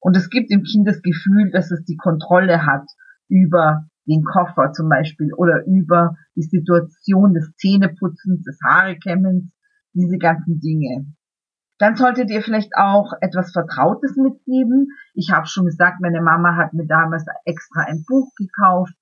Und 0.00 0.16
es 0.16 0.30
gibt 0.30 0.50
dem 0.50 0.62
Kind 0.62 0.88
das 0.88 1.00
Gefühl, 1.02 1.50
dass 1.50 1.70
es 1.70 1.84
die 1.84 1.96
Kontrolle 1.96 2.66
hat 2.66 2.86
über 3.28 3.86
den 4.06 4.22
Koffer 4.22 4.72
zum 4.72 4.88
Beispiel 4.88 5.32
oder 5.34 5.64
über 5.66 6.16
die 6.36 6.42
Situation 6.42 7.32
des 7.32 7.54
Zähneputzens, 7.56 8.42
des 8.42 8.58
Haarekämmens, 8.64 9.50
diese 9.94 10.18
ganzen 10.18 10.60
Dinge. 10.60 11.06
Dann 11.78 11.96
solltet 11.96 12.30
ihr 12.30 12.42
vielleicht 12.42 12.72
auch 12.76 13.12
etwas 13.20 13.52
Vertrautes 13.52 14.16
mitgeben. 14.16 14.88
Ich 15.14 15.30
habe 15.32 15.46
schon 15.46 15.66
gesagt, 15.66 16.00
meine 16.00 16.22
Mama 16.22 16.56
hat 16.56 16.72
mir 16.72 16.86
damals 16.86 17.24
extra 17.44 17.82
ein 17.82 18.04
Buch 18.06 18.30
gekauft 18.36 18.94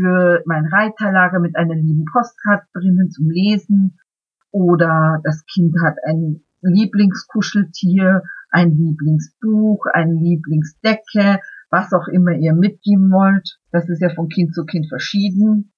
für 0.00 0.42
mein 0.46 0.66
Reiterlager 0.66 1.40
mit 1.40 1.56
einer 1.56 1.74
lieben 1.74 2.04
Postkarte 2.10 2.66
drinnen 2.72 3.10
zum 3.10 3.28
Lesen. 3.30 3.98
Oder 4.50 5.20
das 5.24 5.44
Kind 5.46 5.74
hat 5.84 5.96
ein 6.06 6.40
Lieblingskuscheltier, 6.62 8.22
ein 8.50 8.70
Lieblingsbuch, 8.70 9.86
eine 9.92 10.14
Lieblingsdecke, 10.14 11.40
was 11.70 11.92
auch 11.92 12.08
immer 12.08 12.32
ihr 12.32 12.54
mitgeben 12.54 13.10
wollt. 13.10 13.58
Das 13.70 13.88
ist 13.88 14.00
ja 14.00 14.08
von 14.14 14.28
Kind 14.28 14.54
zu 14.54 14.64
Kind 14.64 14.88
verschieden. 14.88 15.72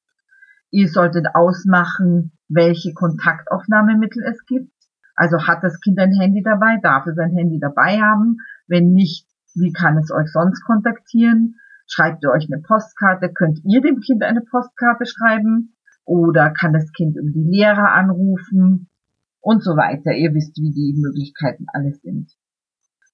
Ihr 0.70 0.88
solltet 0.88 1.26
ausmachen, 1.34 2.32
welche 2.48 2.94
Kontaktaufnahmemittel 2.94 4.22
es 4.24 4.44
gibt. 4.46 4.72
Also 5.14 5.46
hat 5.46 5.62
das 5.62 5.80
Kind 5.80 5.98
ein 5.98 6.14
Handy 6.18 6.42
dabei, 6.42 6.78
darf 6.82 7.06
es 7.06 7.18
ein 7.18 7.36
Handy 7.36 7.58
dabei 7.60 8.00
haben? 8.00 8.38
Wenn 8.66 8.92
nicht, 8.92 9.26
wie 9.54 9.72
kann 9.72 9.98
es 9.98 10.10
euch 10.10 10.32
sonst 10.32 10.64
kontaktieren? 10.64 11.56
Schreibt 11.94 12.24
ihr 12.24 12.30
euch 12.30 12.48
eine 12.50 12.62
Postkarte? 12.62 13.30
Könnt 13.34 13.60
ihr 13.64 13.82
dem 13.82 14.00
Kind 14.00 14.22
eine 14.22 14.40
Postkarte 14.40 15.04
schreiben? 15.04 15.74
Oder 16.06 16.50
kann 16.50 16.72
das 16.72 16.90
Kind 16.92 17.16
über 17.18 17.30
die 17.30 17.44
Lehrer 17.44 17.92
anrufen? 17.92 18.88
Und 19.40 19.62
so 19.62 19.72
weiter. 19.72 20.12
Ihr 20.12 20.32
wisst, 20.32 20.56
wie 20.56 20.70
die 20.70 20.98
Möglichkeiten 20.98 21.66
alle 21.70 21.92
sind. 21.92 22.32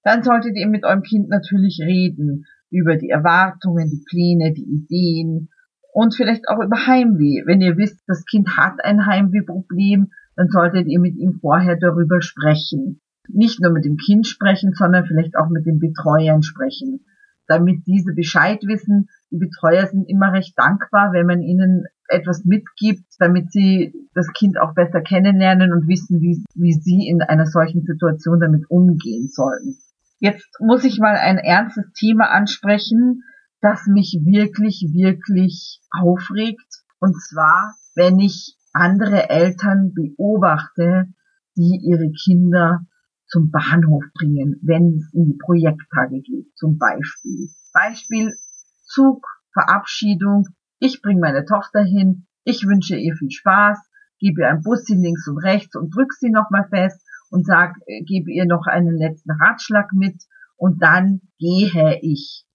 Dann 0.03 0.23
solltet 0.23 0.55
ihr 0.55 0.67
mit 0.67 0.85
eurem 0.85 1.01
Kind 1.01 1.27
natürlich 1.27 1.81
reden 1.81 2.45
über 2.71 2.95
die 2.95 3.09
Erwartungen, 3.09 3.89
die 3.89 4.03
Pläne, 4.07 4.53
die 4.53 4.63
Ideen 4.63 5.49
und 5.91 6.15
vielleicht 6.15 6.47
auch 6.47 6.63
über 6.63 6.87
Heimweh. 6.87 7.43
Wenn 7.45 7.59
ihr 7.59 7.75
wisst, 7.75 7.99
das 8.07 8.23
Kind 8.25 8.55
hat 8.55 8.81
ein 8.81 9.05
Heimwehproblem, 9.05 10.11
dann 10.37 10.47
solltet 10.47 10.87
ihr 10.87 11.01
mit 11.01 11.17
ihm 11.17 11.33
vorher 11.41 11.75
darüber 11.75 12.21
sprechen. 12.21 13.01
Nicht 13.27 13.59
nur 13.59 13.71
mit 13.71 13.83
dem 13.83 13.97
Kind 13.97 14.25
sprechen, 14.25 14.71
sondern 14.73 15.05
vielleicht 15.05 15.35
auch 15.35 15.49
mit 15.49 15.65
den 15.65 15.79
Betreuern 15.79 16.43
sprechen, 16.43 17.05
damit 17.49 17.85
diese 17.87 18.13
Bescheid 18.13 18.61
wissen. 18.63 19.09
Die 19.31 19.37
Betreuer 19.37 19.87
sind 19.87 20.07
immer 20.07 20.31
recht 20.31 20.53
dankbar, 20.57 21.11
wenn 21.11 21.25
man 21.25 21.41
ihnen 21.41 21.85
etwas 22.07 22.45
mitgibt, 22.45 23.05
damit 23.17 23.51
sie 23.51 23.93
das 24.13 24.31
Kind 24.33 24.59
auch 24.59 24.73
besser 24.73 25.01
kennenlernen 25.01 25.73
und 25.73 25.87
wissen, 25.87 26.21
wie, 26.21 26.43
wie 26.55 26.73
sie 26.73 27.07
in 27.07 27.21
einer 27.21 27.45
solchen 27.45 27.83
Situation 27.85 28.39
damit 28.39 28.69
umgehen 28.69 29.27
sollen. 29.27 29.77
Jetzt 30.19 30.59
muss 30.59 30.83
ich 30.83 30.99
mal 30.99 31.15
ein 31.15 31.37
ernstes 31.37 31.91
Thema 31.93 32.29
ansprechen, 32.29 33.23
das 33.61 33.87
mich 33.87 34.19
wirklich, 34.23 34.87
wirklich 34.93 35.81
aufregt. 35.91 36.83
Und 36.99 37.15
zwar, 37.21 37.75
wenn 37.95 38.19
ich 38.19 38.55
andere 38.73 39.29
Eltern 39.29 39.93
beobachte, 39.93 41.07
die 41.55 41.79
ihre 41.83 42.11
Kinder 42.11 42.81
zum 43.29 43.51
Bahnhof 43.51 44.03
bringen, 44.15 44.59
wenn 44.61 44.97
es 44.97 45.13
in 45.13 45.25
die 45.25 45.37
Projekttage 45.37 46.21
geht, 46.21 46.55
zum 46.55 46.77
Beispiel. 46.77 47.49
Beispiel 47.73 48.35
Zug, 48.83 49.25
Verabschiedung. 49.53 50.47
Ich 50.79 51.01
bringe 51.01 51.21
meine 51.21 51.45
Tochter 51.45 51.81
hin. 51.81 52.27
Ich 52.43 52.65
wünsche 52.65 52.95
ihr 52.95 53.15
viel 53.15 53.31
Spaß, 53.31 53.77
gebe 54.19 54.41
ihr 54.41 54.49
ein 54.49 54.63
Bussi 54.63 54.95
links 54.95 55.27
und 55.27 55.37
rechts 55.37 55.75
und 55.75 55.95
drück 55.95 56.13
sie 56.13 56.31
nochmal 56.31 56.67
fest 56.69 57.01
und 57.29 57.45
sag, 57.45 57.75
äh, 57.85 58.03
gebe 58.03 58.31
ihr 58.31 58.45
noch 58.45 58.65
einen 58.65 58.97
letzten 58.97 59.31
Ratschlag 59.31 59.91
mit 59.93 60.23
und 60.57 60.81
dann 60.81 61.21
gehe 61.37 61.99
ich. 62.01 62.45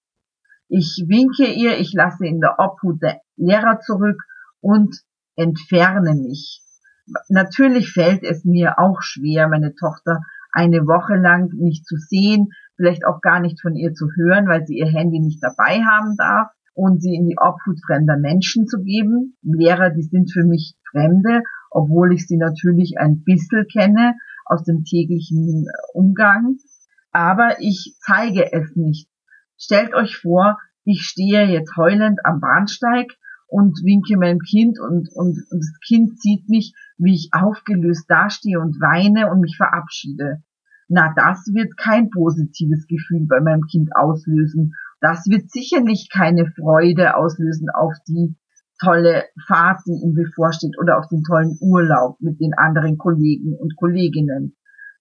Ich 0.68 1.04
winke 1.06 1.52
ihr, 1.52 1.78
ich 1.78 1.92
lasse 1.92 2.26
in 2.26 2.40
der 2.40 2.58
Obhut 2.58 3.00
der 3.02 3.20
Lehrer 3.36 3.80
zurück 3.80 4.20
und 4.60 4.96
entferne 5.36 6.14
mich. 6.14 6.62
Natürlich 7.28 7.92
fällt 7.92 8.22
es 8.22 8.44
mir 8.44 8.78
auch 8.78 9.02
schwer, 9.02 9.48
meine 9.48 9.74
Tochter 9.74 10.20
eine 10.54 10.86
Woche 10.86 11.16
lang 11.16 11.52
nicht 11.52 11.84
zu 11.84 11.96
sehen, 11.96 12.50
vielleicht 12.76 13.04
auch 13.04 13.20
gar 13.20 13.40
nicht 13.40 13.60
von 13.60 13.74
ihr 13.74 13.92
zu 13.92 14.08
hören, 14.16 14.46
weil 14.46 14.64
sie 14.66 14.78
ihr 14.78 14.86
Handy 14.86 15.20
nicht 15.20 15.42
dabei 15.42 15.82
haben 15.82 16.16
darf 16.16 16.48
und 16.74 17.02
sie 17.02 17.14
in 17.14 17.26
die 17.26 17.36
Obhut 17.38 17.80
fremder 17.84 18.16
Menschen 18.16 18.66
zu 18.66 18.82
geben. 18.82 19.36
Lehrer, 19.42 19.90
die 19.90 20.02
sind 20.02 20.32
für 20.32 20.44
mich 20.44 20.74
Fremde, 20.90 21.42
obwohl 21.70 22.14
ich 22.14 22.26
sie 22.26 22.36
natürlich 22.36 22.94
ein 22.98 23.22
bisschen 23.24 23.66
kenne 23.66 24.14
aus 24.46 24.62
dem 24.62 24.84
täglichen 24.84 25.66
Umgang. 25.92 26.56
Aber 27.10 27.60
ich 27.60 27.96
zeige 28.00 28.52
es 28.52 28.76
nicht. 28.76 29.08
Stellt 29.56 29.94
euch 29.94 30.16
vor, 30.16 30.58
ich 30.84 31.02
stehe 31.02 31.46
jetzt 31.46 31.76
heulend 31.76 32.20
am 32.24 32.40
Bahnsteig 32.40 33.12
und 33.46 33.78
winke 33.84 34.16
meinem 34.16 34.40
Kind 34.40 34.78
und, 34.80 35.08
und, 35.14 35.38
und 35.50 35.60
das 35.60 35.80
Kind 35.86 36.20
sieht 36.20 36.48
mich, 36.48 36.74
wie 36.98 37.14
ich 37.14 37.30
aufgelöst 37.32 38.08
dastehe 38.08 38.60
und 38.60 38.80
weine 38.80 39.30
und 39.30 39.40
mich 39.40 39.56
verabschiede. 39.56 40.42
Na, 40.88 41.12
das 41.16 41.46
wird 41.52 41.76
kein 41.76 42.10
positives 42.10 42.86
Gefühl 42.86 43.26
bei 43.26 43.40
meinem 43.40 43.62
Kind 43.70 43.90
auslösen. 43.96 44.74
Das 45.00 45.26
wird 45.26 45.50
sicherlich 45.50 46.08
keine 46.12 46.46
Freude 46.46 47.16
auslösen 47.16 47.68
auf 47.70 47.94
die 48.06 48.36
tolle 48.80 49.24
Fahrt, 49.46 49.80
die 49.86 50.02
ihm 50.04 50.14
bevorsteht 50.14 50.76
oder 50.78 50.98
auf 50.98 51.08
den 51.08 51.22
tollen 51.22 51.56
Urlaub 51.60 52.20
mit 52.20 52.40
den 52.40 52.54
anderen 52.54 52.98
Kollegen 52.98 53.54
und 53.54 53.76
Kolleginnen. 53.76 54.56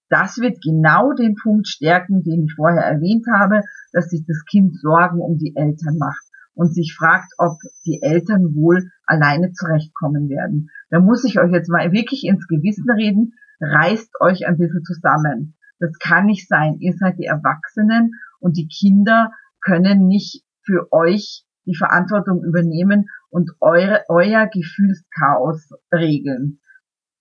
Das 0.09 0.37
wird 0.37 0.61
genau 0.61 1.13
den 1.13 1.35
Punkt 1.35 1.67
stärken, 1.67 2.23
den 2.23 2.43
ich 2.43 2.53
vorher 2.55 2.83
erwähnt 2.83 3.25
habe, 3.33 3.61
dass 3.91 4.09
sich 4.09 4.23
das 4.27 4.45
Kind 4.45 4.75
Sorgen 4.79 5.19
um 5.19 5.37
die 5.37 5.53
Eltern 5.55 5.97
macht 5.97 6.32
und 6.55 6.73
sich 6.73 6.95
fragt, 6.97 7.33
ob 7.37 7.57
die 7.85 7.99
Eltern 8.01 8.55
wohl 8.55 8.89
alleine 9.05 9.51
zurechtkommen 9.51 10.29
werden. 10.29 10.69
Da 10.89 10.99
muss 10.99 11.23
ich 11.23 11.39
euch 11.39 11.51
jetzt 11.51 11.69
mal 11.69 11.91
wirklich 11.91 12.23
ins 12.25 12.47
Gewissen 12.47 12.89
reden, 12.89 13.33
reißt 13.59 14.09
euch 14.21 14.45
ein 14.47 14.57
bisschen 14.57 14.83
zusammen. 14.83 15.55
Das 15.79 15.97
kann 15.99 16.27
nicht 16.27 16.47
sein. 16.47 16.77
Ihr 16.79 16.93
seid 16.93 17.17
die 17.17 17.25
Erwachsenen 17.25 18.11
und 18.39 18.57
die 18.57 18.67
Kinder 18.67 19.31
können 19.61 20.07
nicht 20.07 20.43
für 20.65 20.91
euch 20.91 21.45
die 21.65 21.75
Verantwortung 21.75 22.43
übernehmen 22.43 23.07
und 23.29 23.51
eure, 23.59 24.03
euer 24.09 24.47
Gefühlschaos 24.47 25.69
regeln. 25.93 26.59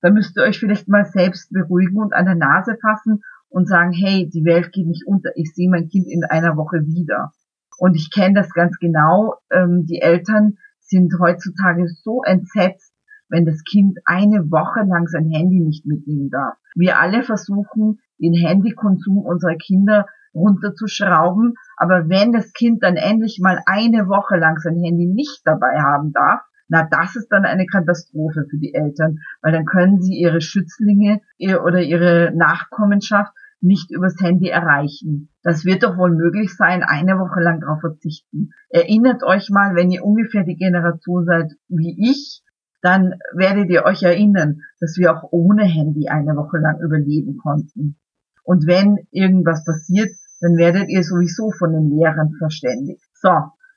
Da 0.01 0.11
müsst 0.11 0.37
ihr 0.37 0.43
euch 0.43 0.59
vielleicht 0.59 0.89
mal 0.89 1.05
selbst 1.05 1.51
beruhigen 1.53 1.99
und 1.99 2.13
an 2.13 2.27
der 2.27 2.35
Nase 2.35 2.77
fassen 2.81 3.23
und 3.49 3.69
sagen, 3.69 3.93
hey, 3.93 4.29
die 4.29 4.45
Welt 4.45 4.73
geht 4.73 4.87
nicht 4.87 5.07
unter, 5.07 5.31
ich 5.37 5.55
sehe 5.55 5.71
mein 5.71 5.89
Kind 5.89 6.07
in 6.09 6.25
einer 6.25 6.57
Woche 6.57 6.85
wieder. 6.87 7.33
Und 7.79 7.95
ich 7.95 8.11
kenne 8.11 8.35
das 8.35 8.51
ganz 8.53 8.79
genau. 8.79 9.35
Ähm, 9.51 9.87
die 9.87 10.01
Eltern 10.01 10.59
sind 10.81 11.13
heutzutage 11.19 11.89
so 11.89 12.23
entsetzt, 12.23 12.93
wenn 13.29 13.47
das 13.47 13.65
Kind 13.65 13.99
eine 14.05 14.51
Woche 14.51 14.81
lang 14.87 15.07
sein 15.07 15.31
Handy 15.31 15.61
nicht 15.61 15.87
mitnehmen 15.87 16.31
darf. 16.31 16.55
Wir 16.75 17.01
alle 17.01 17.23
versuchen, 17.23 18.01
den 18.19 18.35
Handykonsum 18.35 19.19
unserer 19.19 19.57
Kinder 19.57 20.07
runterzuschrauben, 20.35 21.55
aber 21.77 22.09
wenn 22.09 22.33
das 22.33 22.53
Kind 22.53 22.83
dann 22.83 22.97
endlich 22.97 23.39
mal 23.41 23.61
eine 23.67 24.09
Woche 24.09 24.37
lang 24.37 24.59
sein 24.59 24.79
Handy 24.83 25.07
nicht 25.07 25.43
dabei 25.45 25.81
haben 25.81 26.13
darf, 26.13 26.41
na, 26.69 26.89
das 26.91 27.17
ist 27.17 27.29
dann 27.29 27.45
eine 27.45 27.67
Katastrophe 27.67 28.47
für 28.49 28.57
die 28.57 28.73
Eltern, 28.73 29.19
weil 29.43 29.53
dann 29.53 29.67
können 29.67 30.01
sie 30.01 30.15
ihre 30.15 30.41
Schützlinge 30.41 31.21
oder 31.63 31.83
ihre 31.83 32.33
Nachkommenschaft 32.35 33.33
nicht 33.63 33.91
übers 33.91 34.17
Handy 34.21 34.49
erreichen. 34.49 35.31
Das 35.43 35.65
wird 35.65 35.83
doch 35.83 35.97
wohl 35.97 36.11
möglich 36.11 36.55
sein, 36.57 36.83
eine 36.83 37.19
Woche 37.19 37.41
lang 37.41 37.61
darauf 37.61 37.81
verzichten. 37.81 38.51
Erinnert 38.69 39.23
euch 39.23 39.51
mal, 39.51 39.75
wenn 39.75 39.91
ihr 39.91 40.05
ungefähr 40.05 40.45
die 40.45 40.57
Generation 40.57 41.25
seid 41.25 41.53
wie 41.69 41.97
ich, 42.11 42.43
dann 42.83 43.15
werdet 43.35 43.71
ihr 43.71 43.85
euch 43.85 44.03
erinnern, 44.03 44.61
dass 44.81 44.97
wir 44.99 45.17
auch 45.17 45.29
ohne 45.31 45.65
Handy 45.65 46.09
eine 46.09 46.37
Woche 46.37 46.59
lang 46.59 46.81
überleben 46.81 47.37
konnten. 47.37 47.97
Und 48.45 48.67
wenn 48.67 49.07
irgendwas 49.13 49.65
passiert, 49.65 50.11
dann 50.41 50.57
werdet 50.57 50.89
ihr 50.89 51.05
sowieso 51.05 51.53
von 51.53 51.73
den 51.73 51.97
Lehrern 51.97 52.33
verständigt. 52.39 53.05
So, 53.15 53.31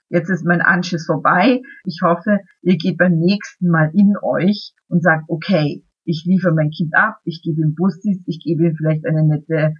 jetzt 0.09 0.31
ist 0.31 0.43
mein 0.43 0.61
Anschiss 0.61 1.05
vorbei. 1.05 1.61
Ich 1.85 1.99
hoffe, 2.03 2.39
ihr 2.63 2.77
geht 2.77 2.97
beim 2.97 3.19
nächsten 3.19 3.69
Mal 3.69 3.91
in 3.93 4.15
euch 4.23 4.73
und 4.87 5.03
sagt, 5.03 5.25
okay, 5.27 5.84
ich 6.05 6.23
liefere 6.25 6.53
mein 6.53 6.69
Kind 6.69 6.95
ab, 6.95 7.17
ich 7.25 7.41
gebe 7.43 7.61
ihm 7.61 7.75
Bussis, 7.75 8.21
ich 8.25 8.39
gebe 8.43 8.67
ihm 8.67 8.75
vielleicht 8.75 9.05
eine 9.05 9.23
nette 9.23 9.73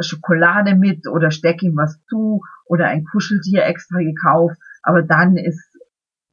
Schokolade 0.00 0.74
mit 0.76 1.08
oder 1.08 1.30
stecke 1.30 1.66
ihm 1.66 1.76
was 1.76 2.00
zu 2.08 2.42
oder 2.66 2.86
ein 2.86 3.04
Kuscheltier 3.04 3.64
extra 3.64 3.98
gekauft, 3.98 4.56
aber 4.82 5.02
dann 5.02 5.36
ist 5.36 5.76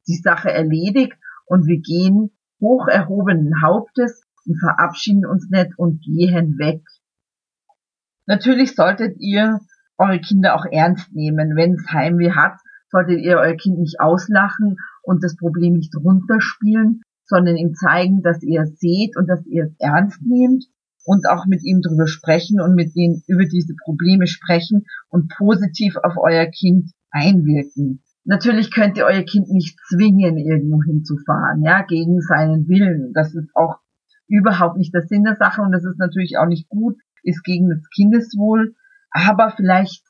die 0.06 0.16
Sache 0.16 0.52
erledigt 0.52 1.16
und 1.46 1.66
wir 1.66 1.80
gehen 1.80 2.30
hoch 2.60 2.88
erhobenen 2.88 3.62
Hauptes 3.62 4.24
und 4.44 4.58
verabschieden 4.58 5.26
uns 5.26 5.48
nicht 5.50 5.78
und 5.78 6.02
gehen 6.02 6.58
weg. 6.58 6.82
Natürlich 8.26 8.74
solltet 8.74 9.16
ihr 9.18 9.60
eure 9.98 10.20
Kinder 10.20 10.54
auch 10.54 10.66
ernst 10.70 11.12
nehmen. 11.12 11.56
Wenn 11.56 11.74
es 11.74 11.92
Heimweh 11.92 12.32
hat, 12.32 12.58
solltet 12.90 13.20
ihr 13.20 13.38
euer 13.38 13.56
Kind 13.56 13.78
nicht 13.78 14.00
auslachen 14.00 14.76
und 15.02 15.22
das 15.22 15.36
Problem 15.36 15.74
nicht 15.74 15.94
runterspielen, 15.96 17.02
sondern 17.26 17.56
ihm 17.56 17.74
zeigen, 17.74 18.22
dass 18.22 18.42
ihr 18.42 18.62
es 18.62 18.78
seht 18.78 19.16
und 19.16 19.28
dass 19.28 19.44
ihr 19.46 19.64
es 19.64 19.74
ernst 19.78 20.20
nehmt 20.22 20.64
und 21.04 21.28
auch 21.28 21.46
mit 21.46 21.62
ihm 21.64 21.80
drüber 21.80 22.06
sprechen 22.06 22.60
und 22.60 22.74
mit 22.74 22.94
denen 22.96 23.22
über 23.28 23.44
diese 23.44 23.74
Probleme 23.84 24.26
sprechen 24.26 24.84
und 25.08 25.28
positiv 25.36 25.96
auf 25.96 26.14
euer 26.16 26.46
Kind 26.46 26.90
einwirken. 27.10 28.02
Natürlich 28.24 28.72
könnt 28.72 28.96
ihr 28.96 29.06
euer 29.06 29.22
Kind 29.22 29.48
nicht 29.48 29.78
zwingen, 29.88 30.36
irgendwo 30.36 30.82
hinzufahren, 30.82 31.62
ja, 31.62 31.82
gegen 31.82 32.20
seinen 32.20 32.68
Willen. 32.68 33.12
Das 33.12 33.32
ist 33.34 33.50
auch 33.54 33.78
überhaupt 34.26 34.76
nicht 34.76 34.92
der 34.92 35.06
Sinn 35.06 35.22
der 35.22 35.36
Sache 35.36 35.62
und 35.62 35.70
das 35.70 35.84
ist 35.84 35.98
natürlich 35.98 36.36
auch 36.38 36.46
nicht 36.48 36.68
gut, 36.68 36.96
ist 37.22 37.44
gegen 37.44 37.68
das 37.68 37.88
Kindeswohl. 37.94 38.74
Aber 39.12 39.52
vielleicht 39.56 40.02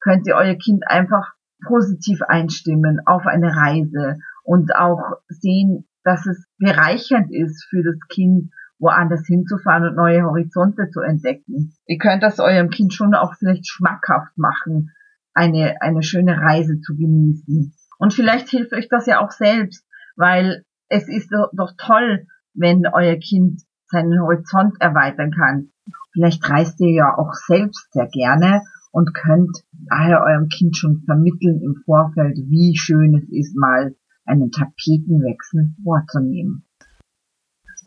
könnt 0.00 0.26
ihr 0.26 0.34
euer 0.34 0.56
Kind 0.56 0.82
einfach 0.86 1.32
positiv 1.66 2.20
einstimmen 2.22 3.00
auf 3.06 3.26
eine 3.26 3.56
Reise 3.56 4.18
und 4.44 4.74
auch 4.74 5.00
sehen, 5.28 5.86
dass 6.04 6.26
es 6.26 6.44
bereichernd 6.58 7.32
ist 7.32 7.64
für 7.70 7.82
das 7.82 7.96
Kind, 8.08 8.50
woanders 8.78 9.26
hinzufahren 9.26 9.88
und 9.88 9.96
neue 9.96 10.24
Horizonte 10.24 10.90
zu 10.90 11.00
entdecken. 11.00 11.72
Ihr 11.86 11.98
könnt 11.98 12.22
das 12.22 12.40
eurem 12.40 12.70
Kind 12.70 12.92
schon 12.92 13.14
auch 13.14 13.34
vielleicht 13.38 13.68
schmackhaft 13.68 14.36
machen, 14.36 14.90
eine, 15.34 15.80
eine 15.80 16.02
schöne 16.02 16.36
Reise 16.40 16.80
zu 16.80 16.96
genießen. 16.96 17.74
Und 17.98 18.12
vielleicht 18.12 18.48
hilft 18.48 18.72
euch 18.72 18.88
das 18.88 19.06
ja 19.06 19.20
auch 19.20 19.30
selbst, 19.30 19.86
weil 20.16 20.64
es 20.88 21.08
ist 21.08 21.30
doch 21.30 21.72
toll, 21.78 22.26
wenn 22.54 22.86
euer 22.92 23.16
Kind 23.16 23.62
seinen 23.86 24.20
Horizont 24.20 24.74
erweitern 24.80 25.30
kann. 25.30 25.70
Vielleicht 26.12 26.48
reist 26.50 26.80
ihr 26.80 26.92
ja 26.92 27.16
auch 27.16 27.32
selbst 27.46 27.92
sehr 27.92 28.08
gerne 28.08 28.62
und 28.90 29.14
könnt 29.14 29.62
daher 29.72 30.22
eurem 30.22 30.48
Kind 30.48 30.76
schon 30.76 31.02
vermitteln 31.06 31.62
im 31.62 31.76
Vorfeld, 31.84 32.36
wie 32.36 32.76
schön 32.76 33.16
es 33.16 33.28
ist, 33.30 33.56
mal 33.56 33.94
einen 34.24 34.50
Tapetenwechsel 34.50 35.74
vorzunehmen. 35.82 36.64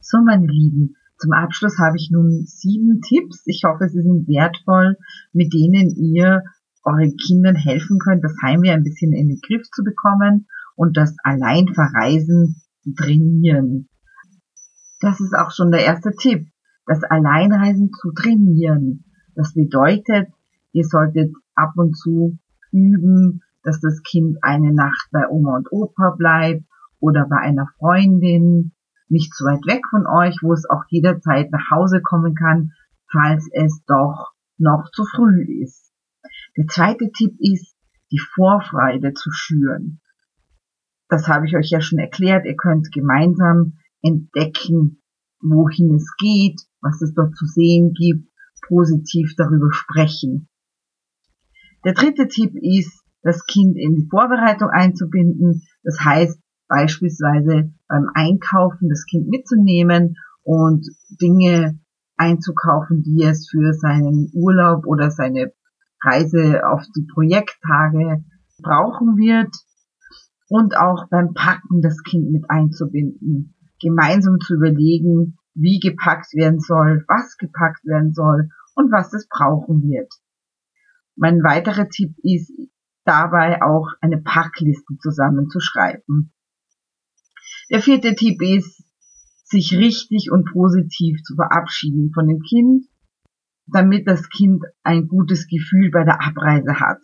So, 0.02 0.22
meine 0.24 0.48
Lieben, 0.48 0.96
zum 1.18 1.32
Abschluss 1.32 1.80
habe 1.80 1.98
ich 1.98 2.10
nun 2.12 2.46
sieben 2.46 3.02
Tipps. 3.02 3.44
Ich 3.46 3.64
hoffe, 3.66 3.88
sie 3.88 4.02
sind 4.02 4.28
wertvoll, 4.28 4.98
mit 5.34 5.54
denen 5.54 5.96
ihr 5.96 6.44
euren 6.84 7.16
Kindern 7.18 7.56
helfen 7.56 7.98
könnt, 8.00 8.24
das 8.24 8.36
Heimweh 8.44 8.72
ein 8.72 8.84
bisschen 8.84 9.14
in 9.14 9.30
den 9.30 9.40
Griff 9.42 9.64
zu 9.72 9.84
bekommen 9.84 10.48
und 10.76 10.98
das 10.98 11.16
Alleinverreisen 11.24 12.62
zu 12.84 12.94
trainieren. 12.94 13.90
Das 15.00 15.20
ist 15.20 15.34
auch 15.34 15.52
schon 15.52 15.72
der 15.72 15.84
erste 15.84 16.12
Tipp, 16.12 16.48
das 16.86 17.04
Alleinreisen 17.04 17.92
zu 17.92 18.12
trainieren. 18.12 19.06
Das 19.36 19.54
bedeutet, 19.54 20.28
ihr 20.74 20.84
solltet 20.84 21.34
ab 21.56 21.74
und 21.76 21.98
zu 21.98 22.38
üben, 22.72 23.42
dass 23.66 23.82
das 23.82 24.02
Kind 24.04 24.38
eine 24.44 24.74
Nacht 24.74 25.10
bei 25.12 25.28
Oma 25.28 25.58
und 25.58 25.72
Opa 25.72 26.16
bleibt 26.18 26.64
oder 27.00 27.26
bei 27.28 27.38
einer 27.38 27.68
Freundin, 27.80 28.74
nicht 29.10 29.34
zu 29.34 29.44
weit 29.44 29.66
weg 29.66 29.82
von 29.90 30.06
euch, 30.08 30.38
wo 30.42 30.54
es 30.54 30.70
auch 30.70 30.84
jederzeit 30.90 31.52
nach 31.52 31.70
Hause 31.72 32.02
kommen 32.02 32.36
kann, 32.36 32.72
falls 33.12 33.50
es 33.52 33.84
doch 33.86 34.34
noch 34.58 34.90
zu 34.94 35.04
früh 35.06 35.64
ist. 35.64 35.92
Der 36.58 36.68
zweite 36.68 37.12
Tipp 37.12 37.36
ist, 37.40 37.76
die 38.12 38.20
Vorfreude 38.20 39.14
zu 39.14 39.32
schüren. 39.32 40.00
Das 41.10 41.28
habe 41.28 41.48
ich 41.48 41.56
euch 41.56 41.70
ja 41.70 41.82
schon 41.82 42.00
erklärt. 42.00 42.46
Ihr 42.46 42.56
könnt 42.56 42.92
gemeinsam 42.92 43.80
entdecken, 44.02 45.02
wohin 45.42 45.96
es 45.96 46.16
geht, 46.18 46.62
was 46.82 47.02
es 47.02 47.14
dort 47.14 47.36
zu 47.36 47.46
sehen 47.46 47.94
gibt, 47.94 48.30
positiv 48.68 49.34
darüber 49.38 49.72
sprechen. 49.72 50.50
Der 51.84 51.94
dritte 51.94 52.28
Tipp 52.28 52.54
ist, 52.56 53.05
das 53.26 53.44
Kind 53.48 53.76
in 53.76 53.96
die 53.96 54.08
Vorbereitung 54.08 54.70
einzubinden. 54.70 55.64
Das 55.84 56.00
heißt, 56.00 56.40
beispielsweise 56.68 57.74
beim 57.88 58.10
Einkaufen 58.14 58.88
das 58.88 59.04
Kind 59.10 59.28
mitzunehmen 59.28 60.16
und 60.44 60.86
Dinge 61.20 61.80
einzukaufen, 62.18 63.02
die 63.02 63.24
es 63.24 63.50
für 63.50 63.74
seinen 63.74 64.30
Urlaub 64.34 64.86
oder 64.86 65.10
seine 65.10 65.52
Reise 66.04 66.68
auf 66.68 66.84
die 66.96 67.08
Projekttage 67.12 68.24
brauchen 68.62 69.18
wird 69.18 69.54
und 70.48 70.78
auch 70.78 71.10
beim 71.10 71.34
Packen 71.34 71.82
das 71.82 72.04
Kind 72.04 72.32
mit 72.32 72.44
einzubinden, 72.48 73.56
gemeinsam 73.82 74.40
zu 74.40 74.54
überlegen, 74.54 75.40
wie 75.56 75.80
gepackt 75.80 76.36
werden 76.36 76.60
soll, 76.60 77.04
was 77.08 77.38
gepackt 77.38 77.86
werden 77.86 78.14
soll 78.14 78.50
und 78.76 78.92
was 78.92 79.14
es 79.14 79.28
brauchen 79.28 79.82
wird. 79.82 80.14
Mein 81.16 81.42
weiterer 81.44 81.90
Tipp 81.90 82.14
ist 82.22 82.52
dabei 83.06 83.62
auch 83.62 83.90
eine 84.02 84.18
Packliste 84.18 84.98
zusammenzuschreiben. 85.00 86.34
Der 87.70 87.82
vierte 87.82 88.16
Tipp 88.16 88.42
ist, 88.42 88.84
sich 89.44 89.78
richtig 89.78 90.32
und 90.32 90.52
positiv 90.52 91.22
zu 91.24 91.36
verabschieden 91.36 92.12
von 92.14 92.28
dem 92.28 92.42
Kind, 92.42 92.86
damit 93.68 94.08
das 94.08 94.30
Kind 94.30 94.64
ein 94.84 95.08
gutes 95.08 95.48
Gefühl 95.48 95.92
bei 95.92 96.04
der 96.04 96.22
Abreise 96.22 96.80
hat. 96.80 97.02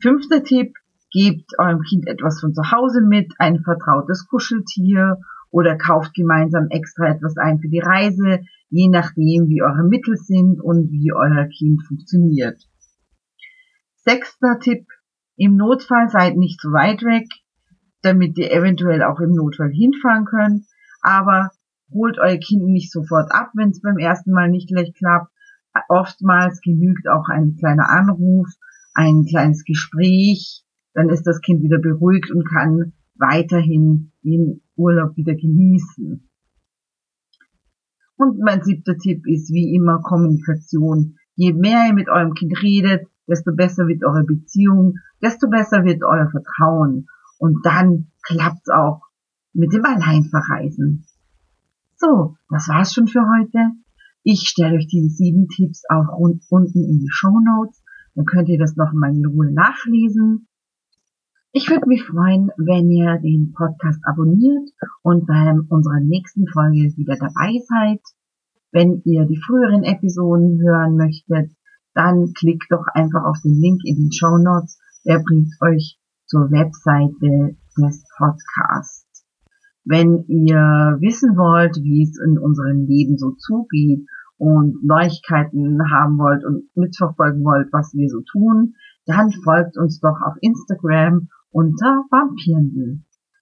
Fünfter 0.00 0.42
Tipp, 0.42 0.74
gebt 1.12 1.58
eurem 1.58 1.82
Kind 1.82 2.06
etwas 2.06 2.40
von 2.40 2.54
zu 2.54 2.70
Hause 2.70 3.02
mit, 3.02 3.32
ein 3.38 3.60
vertrautes 3.62 4.26
Kuscheltier 4.28 5.18
oder 5.50 5.76
kauft 5.76 6.14
gemeinsam 6.14 6.68
extra 6.70 7.08
etwas 7.08 7.36
ein 7.36 7.60
für 7.60 7.68
die 7.68 7.80
Reise, 7.80 8.40
je 8.70 8.88
nachdem, 8.88 9.48
wie 9.48 9.62
eure 9.62 9.84
Mittel 9.84 10.16
sind 10.16 10.60
und 10.60 10.90
wie 10.90 11.12
euer 11.12 11.46
Kind 11.46 11.82
funktioniert. 11.86 12.66
Sechster 14.04 14.58
Tipp, 14.58 14.88
im 15.36 15.56
Notfall 15.56 16.08
seid 16.08 16.36
nicht 16.36 16.60
zu 16.60 16.72
weit 16.72 17.02
weg, 17.02 17.28
damit 18.02 18.36
ihr 18.36 18.50
eventuell 18.50 19.02
auch 19.04 19.20
im 19.20 19.30
Notfall 19.30 19.70
hinfahren 19.70 20.24
könnt, 20.24 20.66
aber 21.02 21.50
holt 21.92 22.18
euer 22.18 22.38
Kind 22.38 22.64
nicht 22.64 22.90
sofort 22.90 23.30
ab, 23.30 23.50
wenn 23.54 23.70
es 23.70 23.80
beim 23.80 23.98
ersten 23.98 24.32
Mal 24.32 24.50
nicht 24.50 24.68
gleich 24.68 24.92
klappt. 24.94 25.30
Oftmals 25.88 26.60
genügt 26.62 27.08
auch 27.08 27.28
ein 27.28 27.54
kleiner 27.56 27.88
Anruf, 27.90 28.48
ein 28.92 29.24
kleines 29.24 29.64
Gespräch, 29.64 30.64
dann 30.94 31.08
ist 31.08 31.22
das 31.22 31.40
Kind 31.40 31.62
wieder 31.62 31.78
beruhigt 31.78 32.30
und 32.32 32.44
kann 32.44 32.94
weiterhin 33.14 34.10
den 34.24 34.62
Urlaub 34.74 35.16
wieder 35.16 35.34
genießen. 35.34 36.28
Und 38.16 38.38
mein 38.40 38.62
siebter 38.62 38.98
Tipp 38.98 39.26
ist 39.28 39.52
wie 39.52 39.76
immer 39.76 40.02
Kommunikation. 40.02 41.18
Je 41.36 41.52
mehr 41.52 41.86
ihr 41.86 41.94
mit 41.94 42.08
eurem 42.08 42.34
Kind 42.34 42.60
redet, 42.62 43.06
desto 43.26 43.54
besser 43.54 43.86
wird 43.86 44.04
eure 44.04 44.24
Beziehung, 44.24 44.98
desto 45.22 45.48
besser 45.48 45.84
wird 45.84 46.02
euer 46.02 46.30
Vertrauen. 46.30 47.06
Und 47.38 47.64
dann 47.64 48.12
klappt's 48.22 48.68
auch 48.68 49.02
mit 49.52 49.72
dem 49.72 49.84
Alleinverreisen. 49.84 51.04
So, 51.96 52.36
das 52.48 52.68
war's 52.68 52.94
schon 52.94 53.06
für 53.06 53.22
heute. 53.22 53.72
Ich 54.24 54.48
stelle 54.48 54.76
euch 54.76 54.86
diese 54.86 55.08
sieben 55.08 55.48
Tipps 55.48 55.82
auch 55.88 56.16
unten 56.18 56.66
in 56.66 56.98
die 56.98 57.10
Show 57.10 57.40
Notes. 57.40 57.82
Dann 58.14 58.24
könnt 58.24 58.48
ihr 58.48 58.58
das 58.58 58.76
noch 58.76 58.92
mal 58.92 59.14
in 59.14 59.26
Ruhe 59.26 59.52
nachlesen. 59.52 60.48
Ich 61.52 61.68
würde 61.68 61.86
mich 61.86 62.04
freuen, 62.04 62.50
wenn 62.56 62.90
ihr 62.90 63.18
den 63.18 63.52
Podcast 63.52 64.00
abonniert 64.04 64.70
und 65.02 65.26
bei 65.26 65.52
unserer 65.68 66.00
nächsten 66.00 66.46
Folge 66.48 66.96
wieder 66.96 67.16
dabei 67.16 67.60
seid. 67.68 68.00
Wenn 68.70 69.02
ihr 69.04 69.26
die 69.26 69.40
früheren 69.44 69.84
Episoden 69.84 70.60
hören 70.62 70.96
möchtet, 70.96 71.52
dann 71.94 72.32
klickt 72.34 72.66
doch 72.70 72.86
einfach 72.94 73.24
auf 73.24 73.38
den 73.44 73.60
Link 73.60 73.80
in 73.84 73.96
den 73.96 74.12
Show 74.12 74.38
Notes. 74.38 74.78
Der 75.04 75.18
bringt 75.18 75.52
euch 75.60 75.98
zur 76.26 76.50
Webseite 76.50 77.56
des 77.76 78.04
Podcasts. 78.16 79.24
Wenn 79.84 80.24
ihr 80.28 80.96
wissen 81.00 81.36
wollt, 81.36 81.76
wie 81.76 82.04
es 82.04 82.18
in 82.24 82.38
unserem 82.38 82.86
Leben 82.86 83.18
so 83.18 83.32
zugeht 83.32 84.06
und 84.38 84.84
Neuigkeiten 84.84 85.78
haben 85.90 86.18
wollt 86.18 86.44
und 86.44 86.64
mitverfolgen 86.76 87.44
wollt, 87.44 87.68
was 87.72 87.92
wir 87.94 88.08
so 88.08 88.20
tun, 88.30 88.74
dann 89.06 89.32
folgt 89.44 89.76
uns 89.76 90.00
doch 90.00 90.20
auf 90.24 90.36
Instagram 90.40 91.28
unter 91.50 92.04
Vampirensel. 92.10 93.00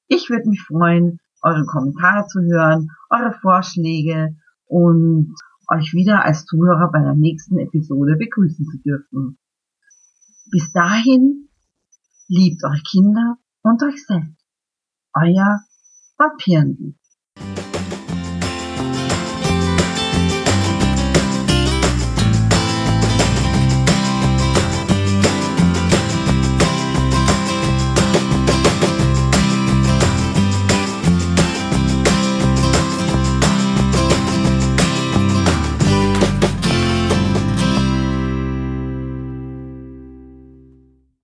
Ich 0.09 0.31
würde 0.31 0.49
mich 0.49 0.63
freuen, 0.63 1.21
eure 1.43 1.65
Kommentare 1.67 2.27
zu 2.27 2.41
hören, 2.41 2.89
eure 3.11 3.33
Vorschläge 3.41 4.35
und 4.67 5.35
euch 5.71 5.93
wieder 5.95 6.25
als 6.25 6.45
Zuhörer 6.45 6.91
bei 6.93 7.01
der 7.01 7.15
nächsten 7.15 7.59
Episode 7.59 8.17
begrüßen 8.17 8.67
zu 8.67 8.79
dürfen. 8.79 9.39
Bis 10.51 10.73
dahin, 10.73 11.49
liebt 12.29 12.63
eure 12.65 12.81
Kinder 12.89 13.39
und 13.63 13.83
euch 13.83 14.05
selbst. 14.05 14.47
Euer 15.15 15.61
Papierendl. 16.17 16.95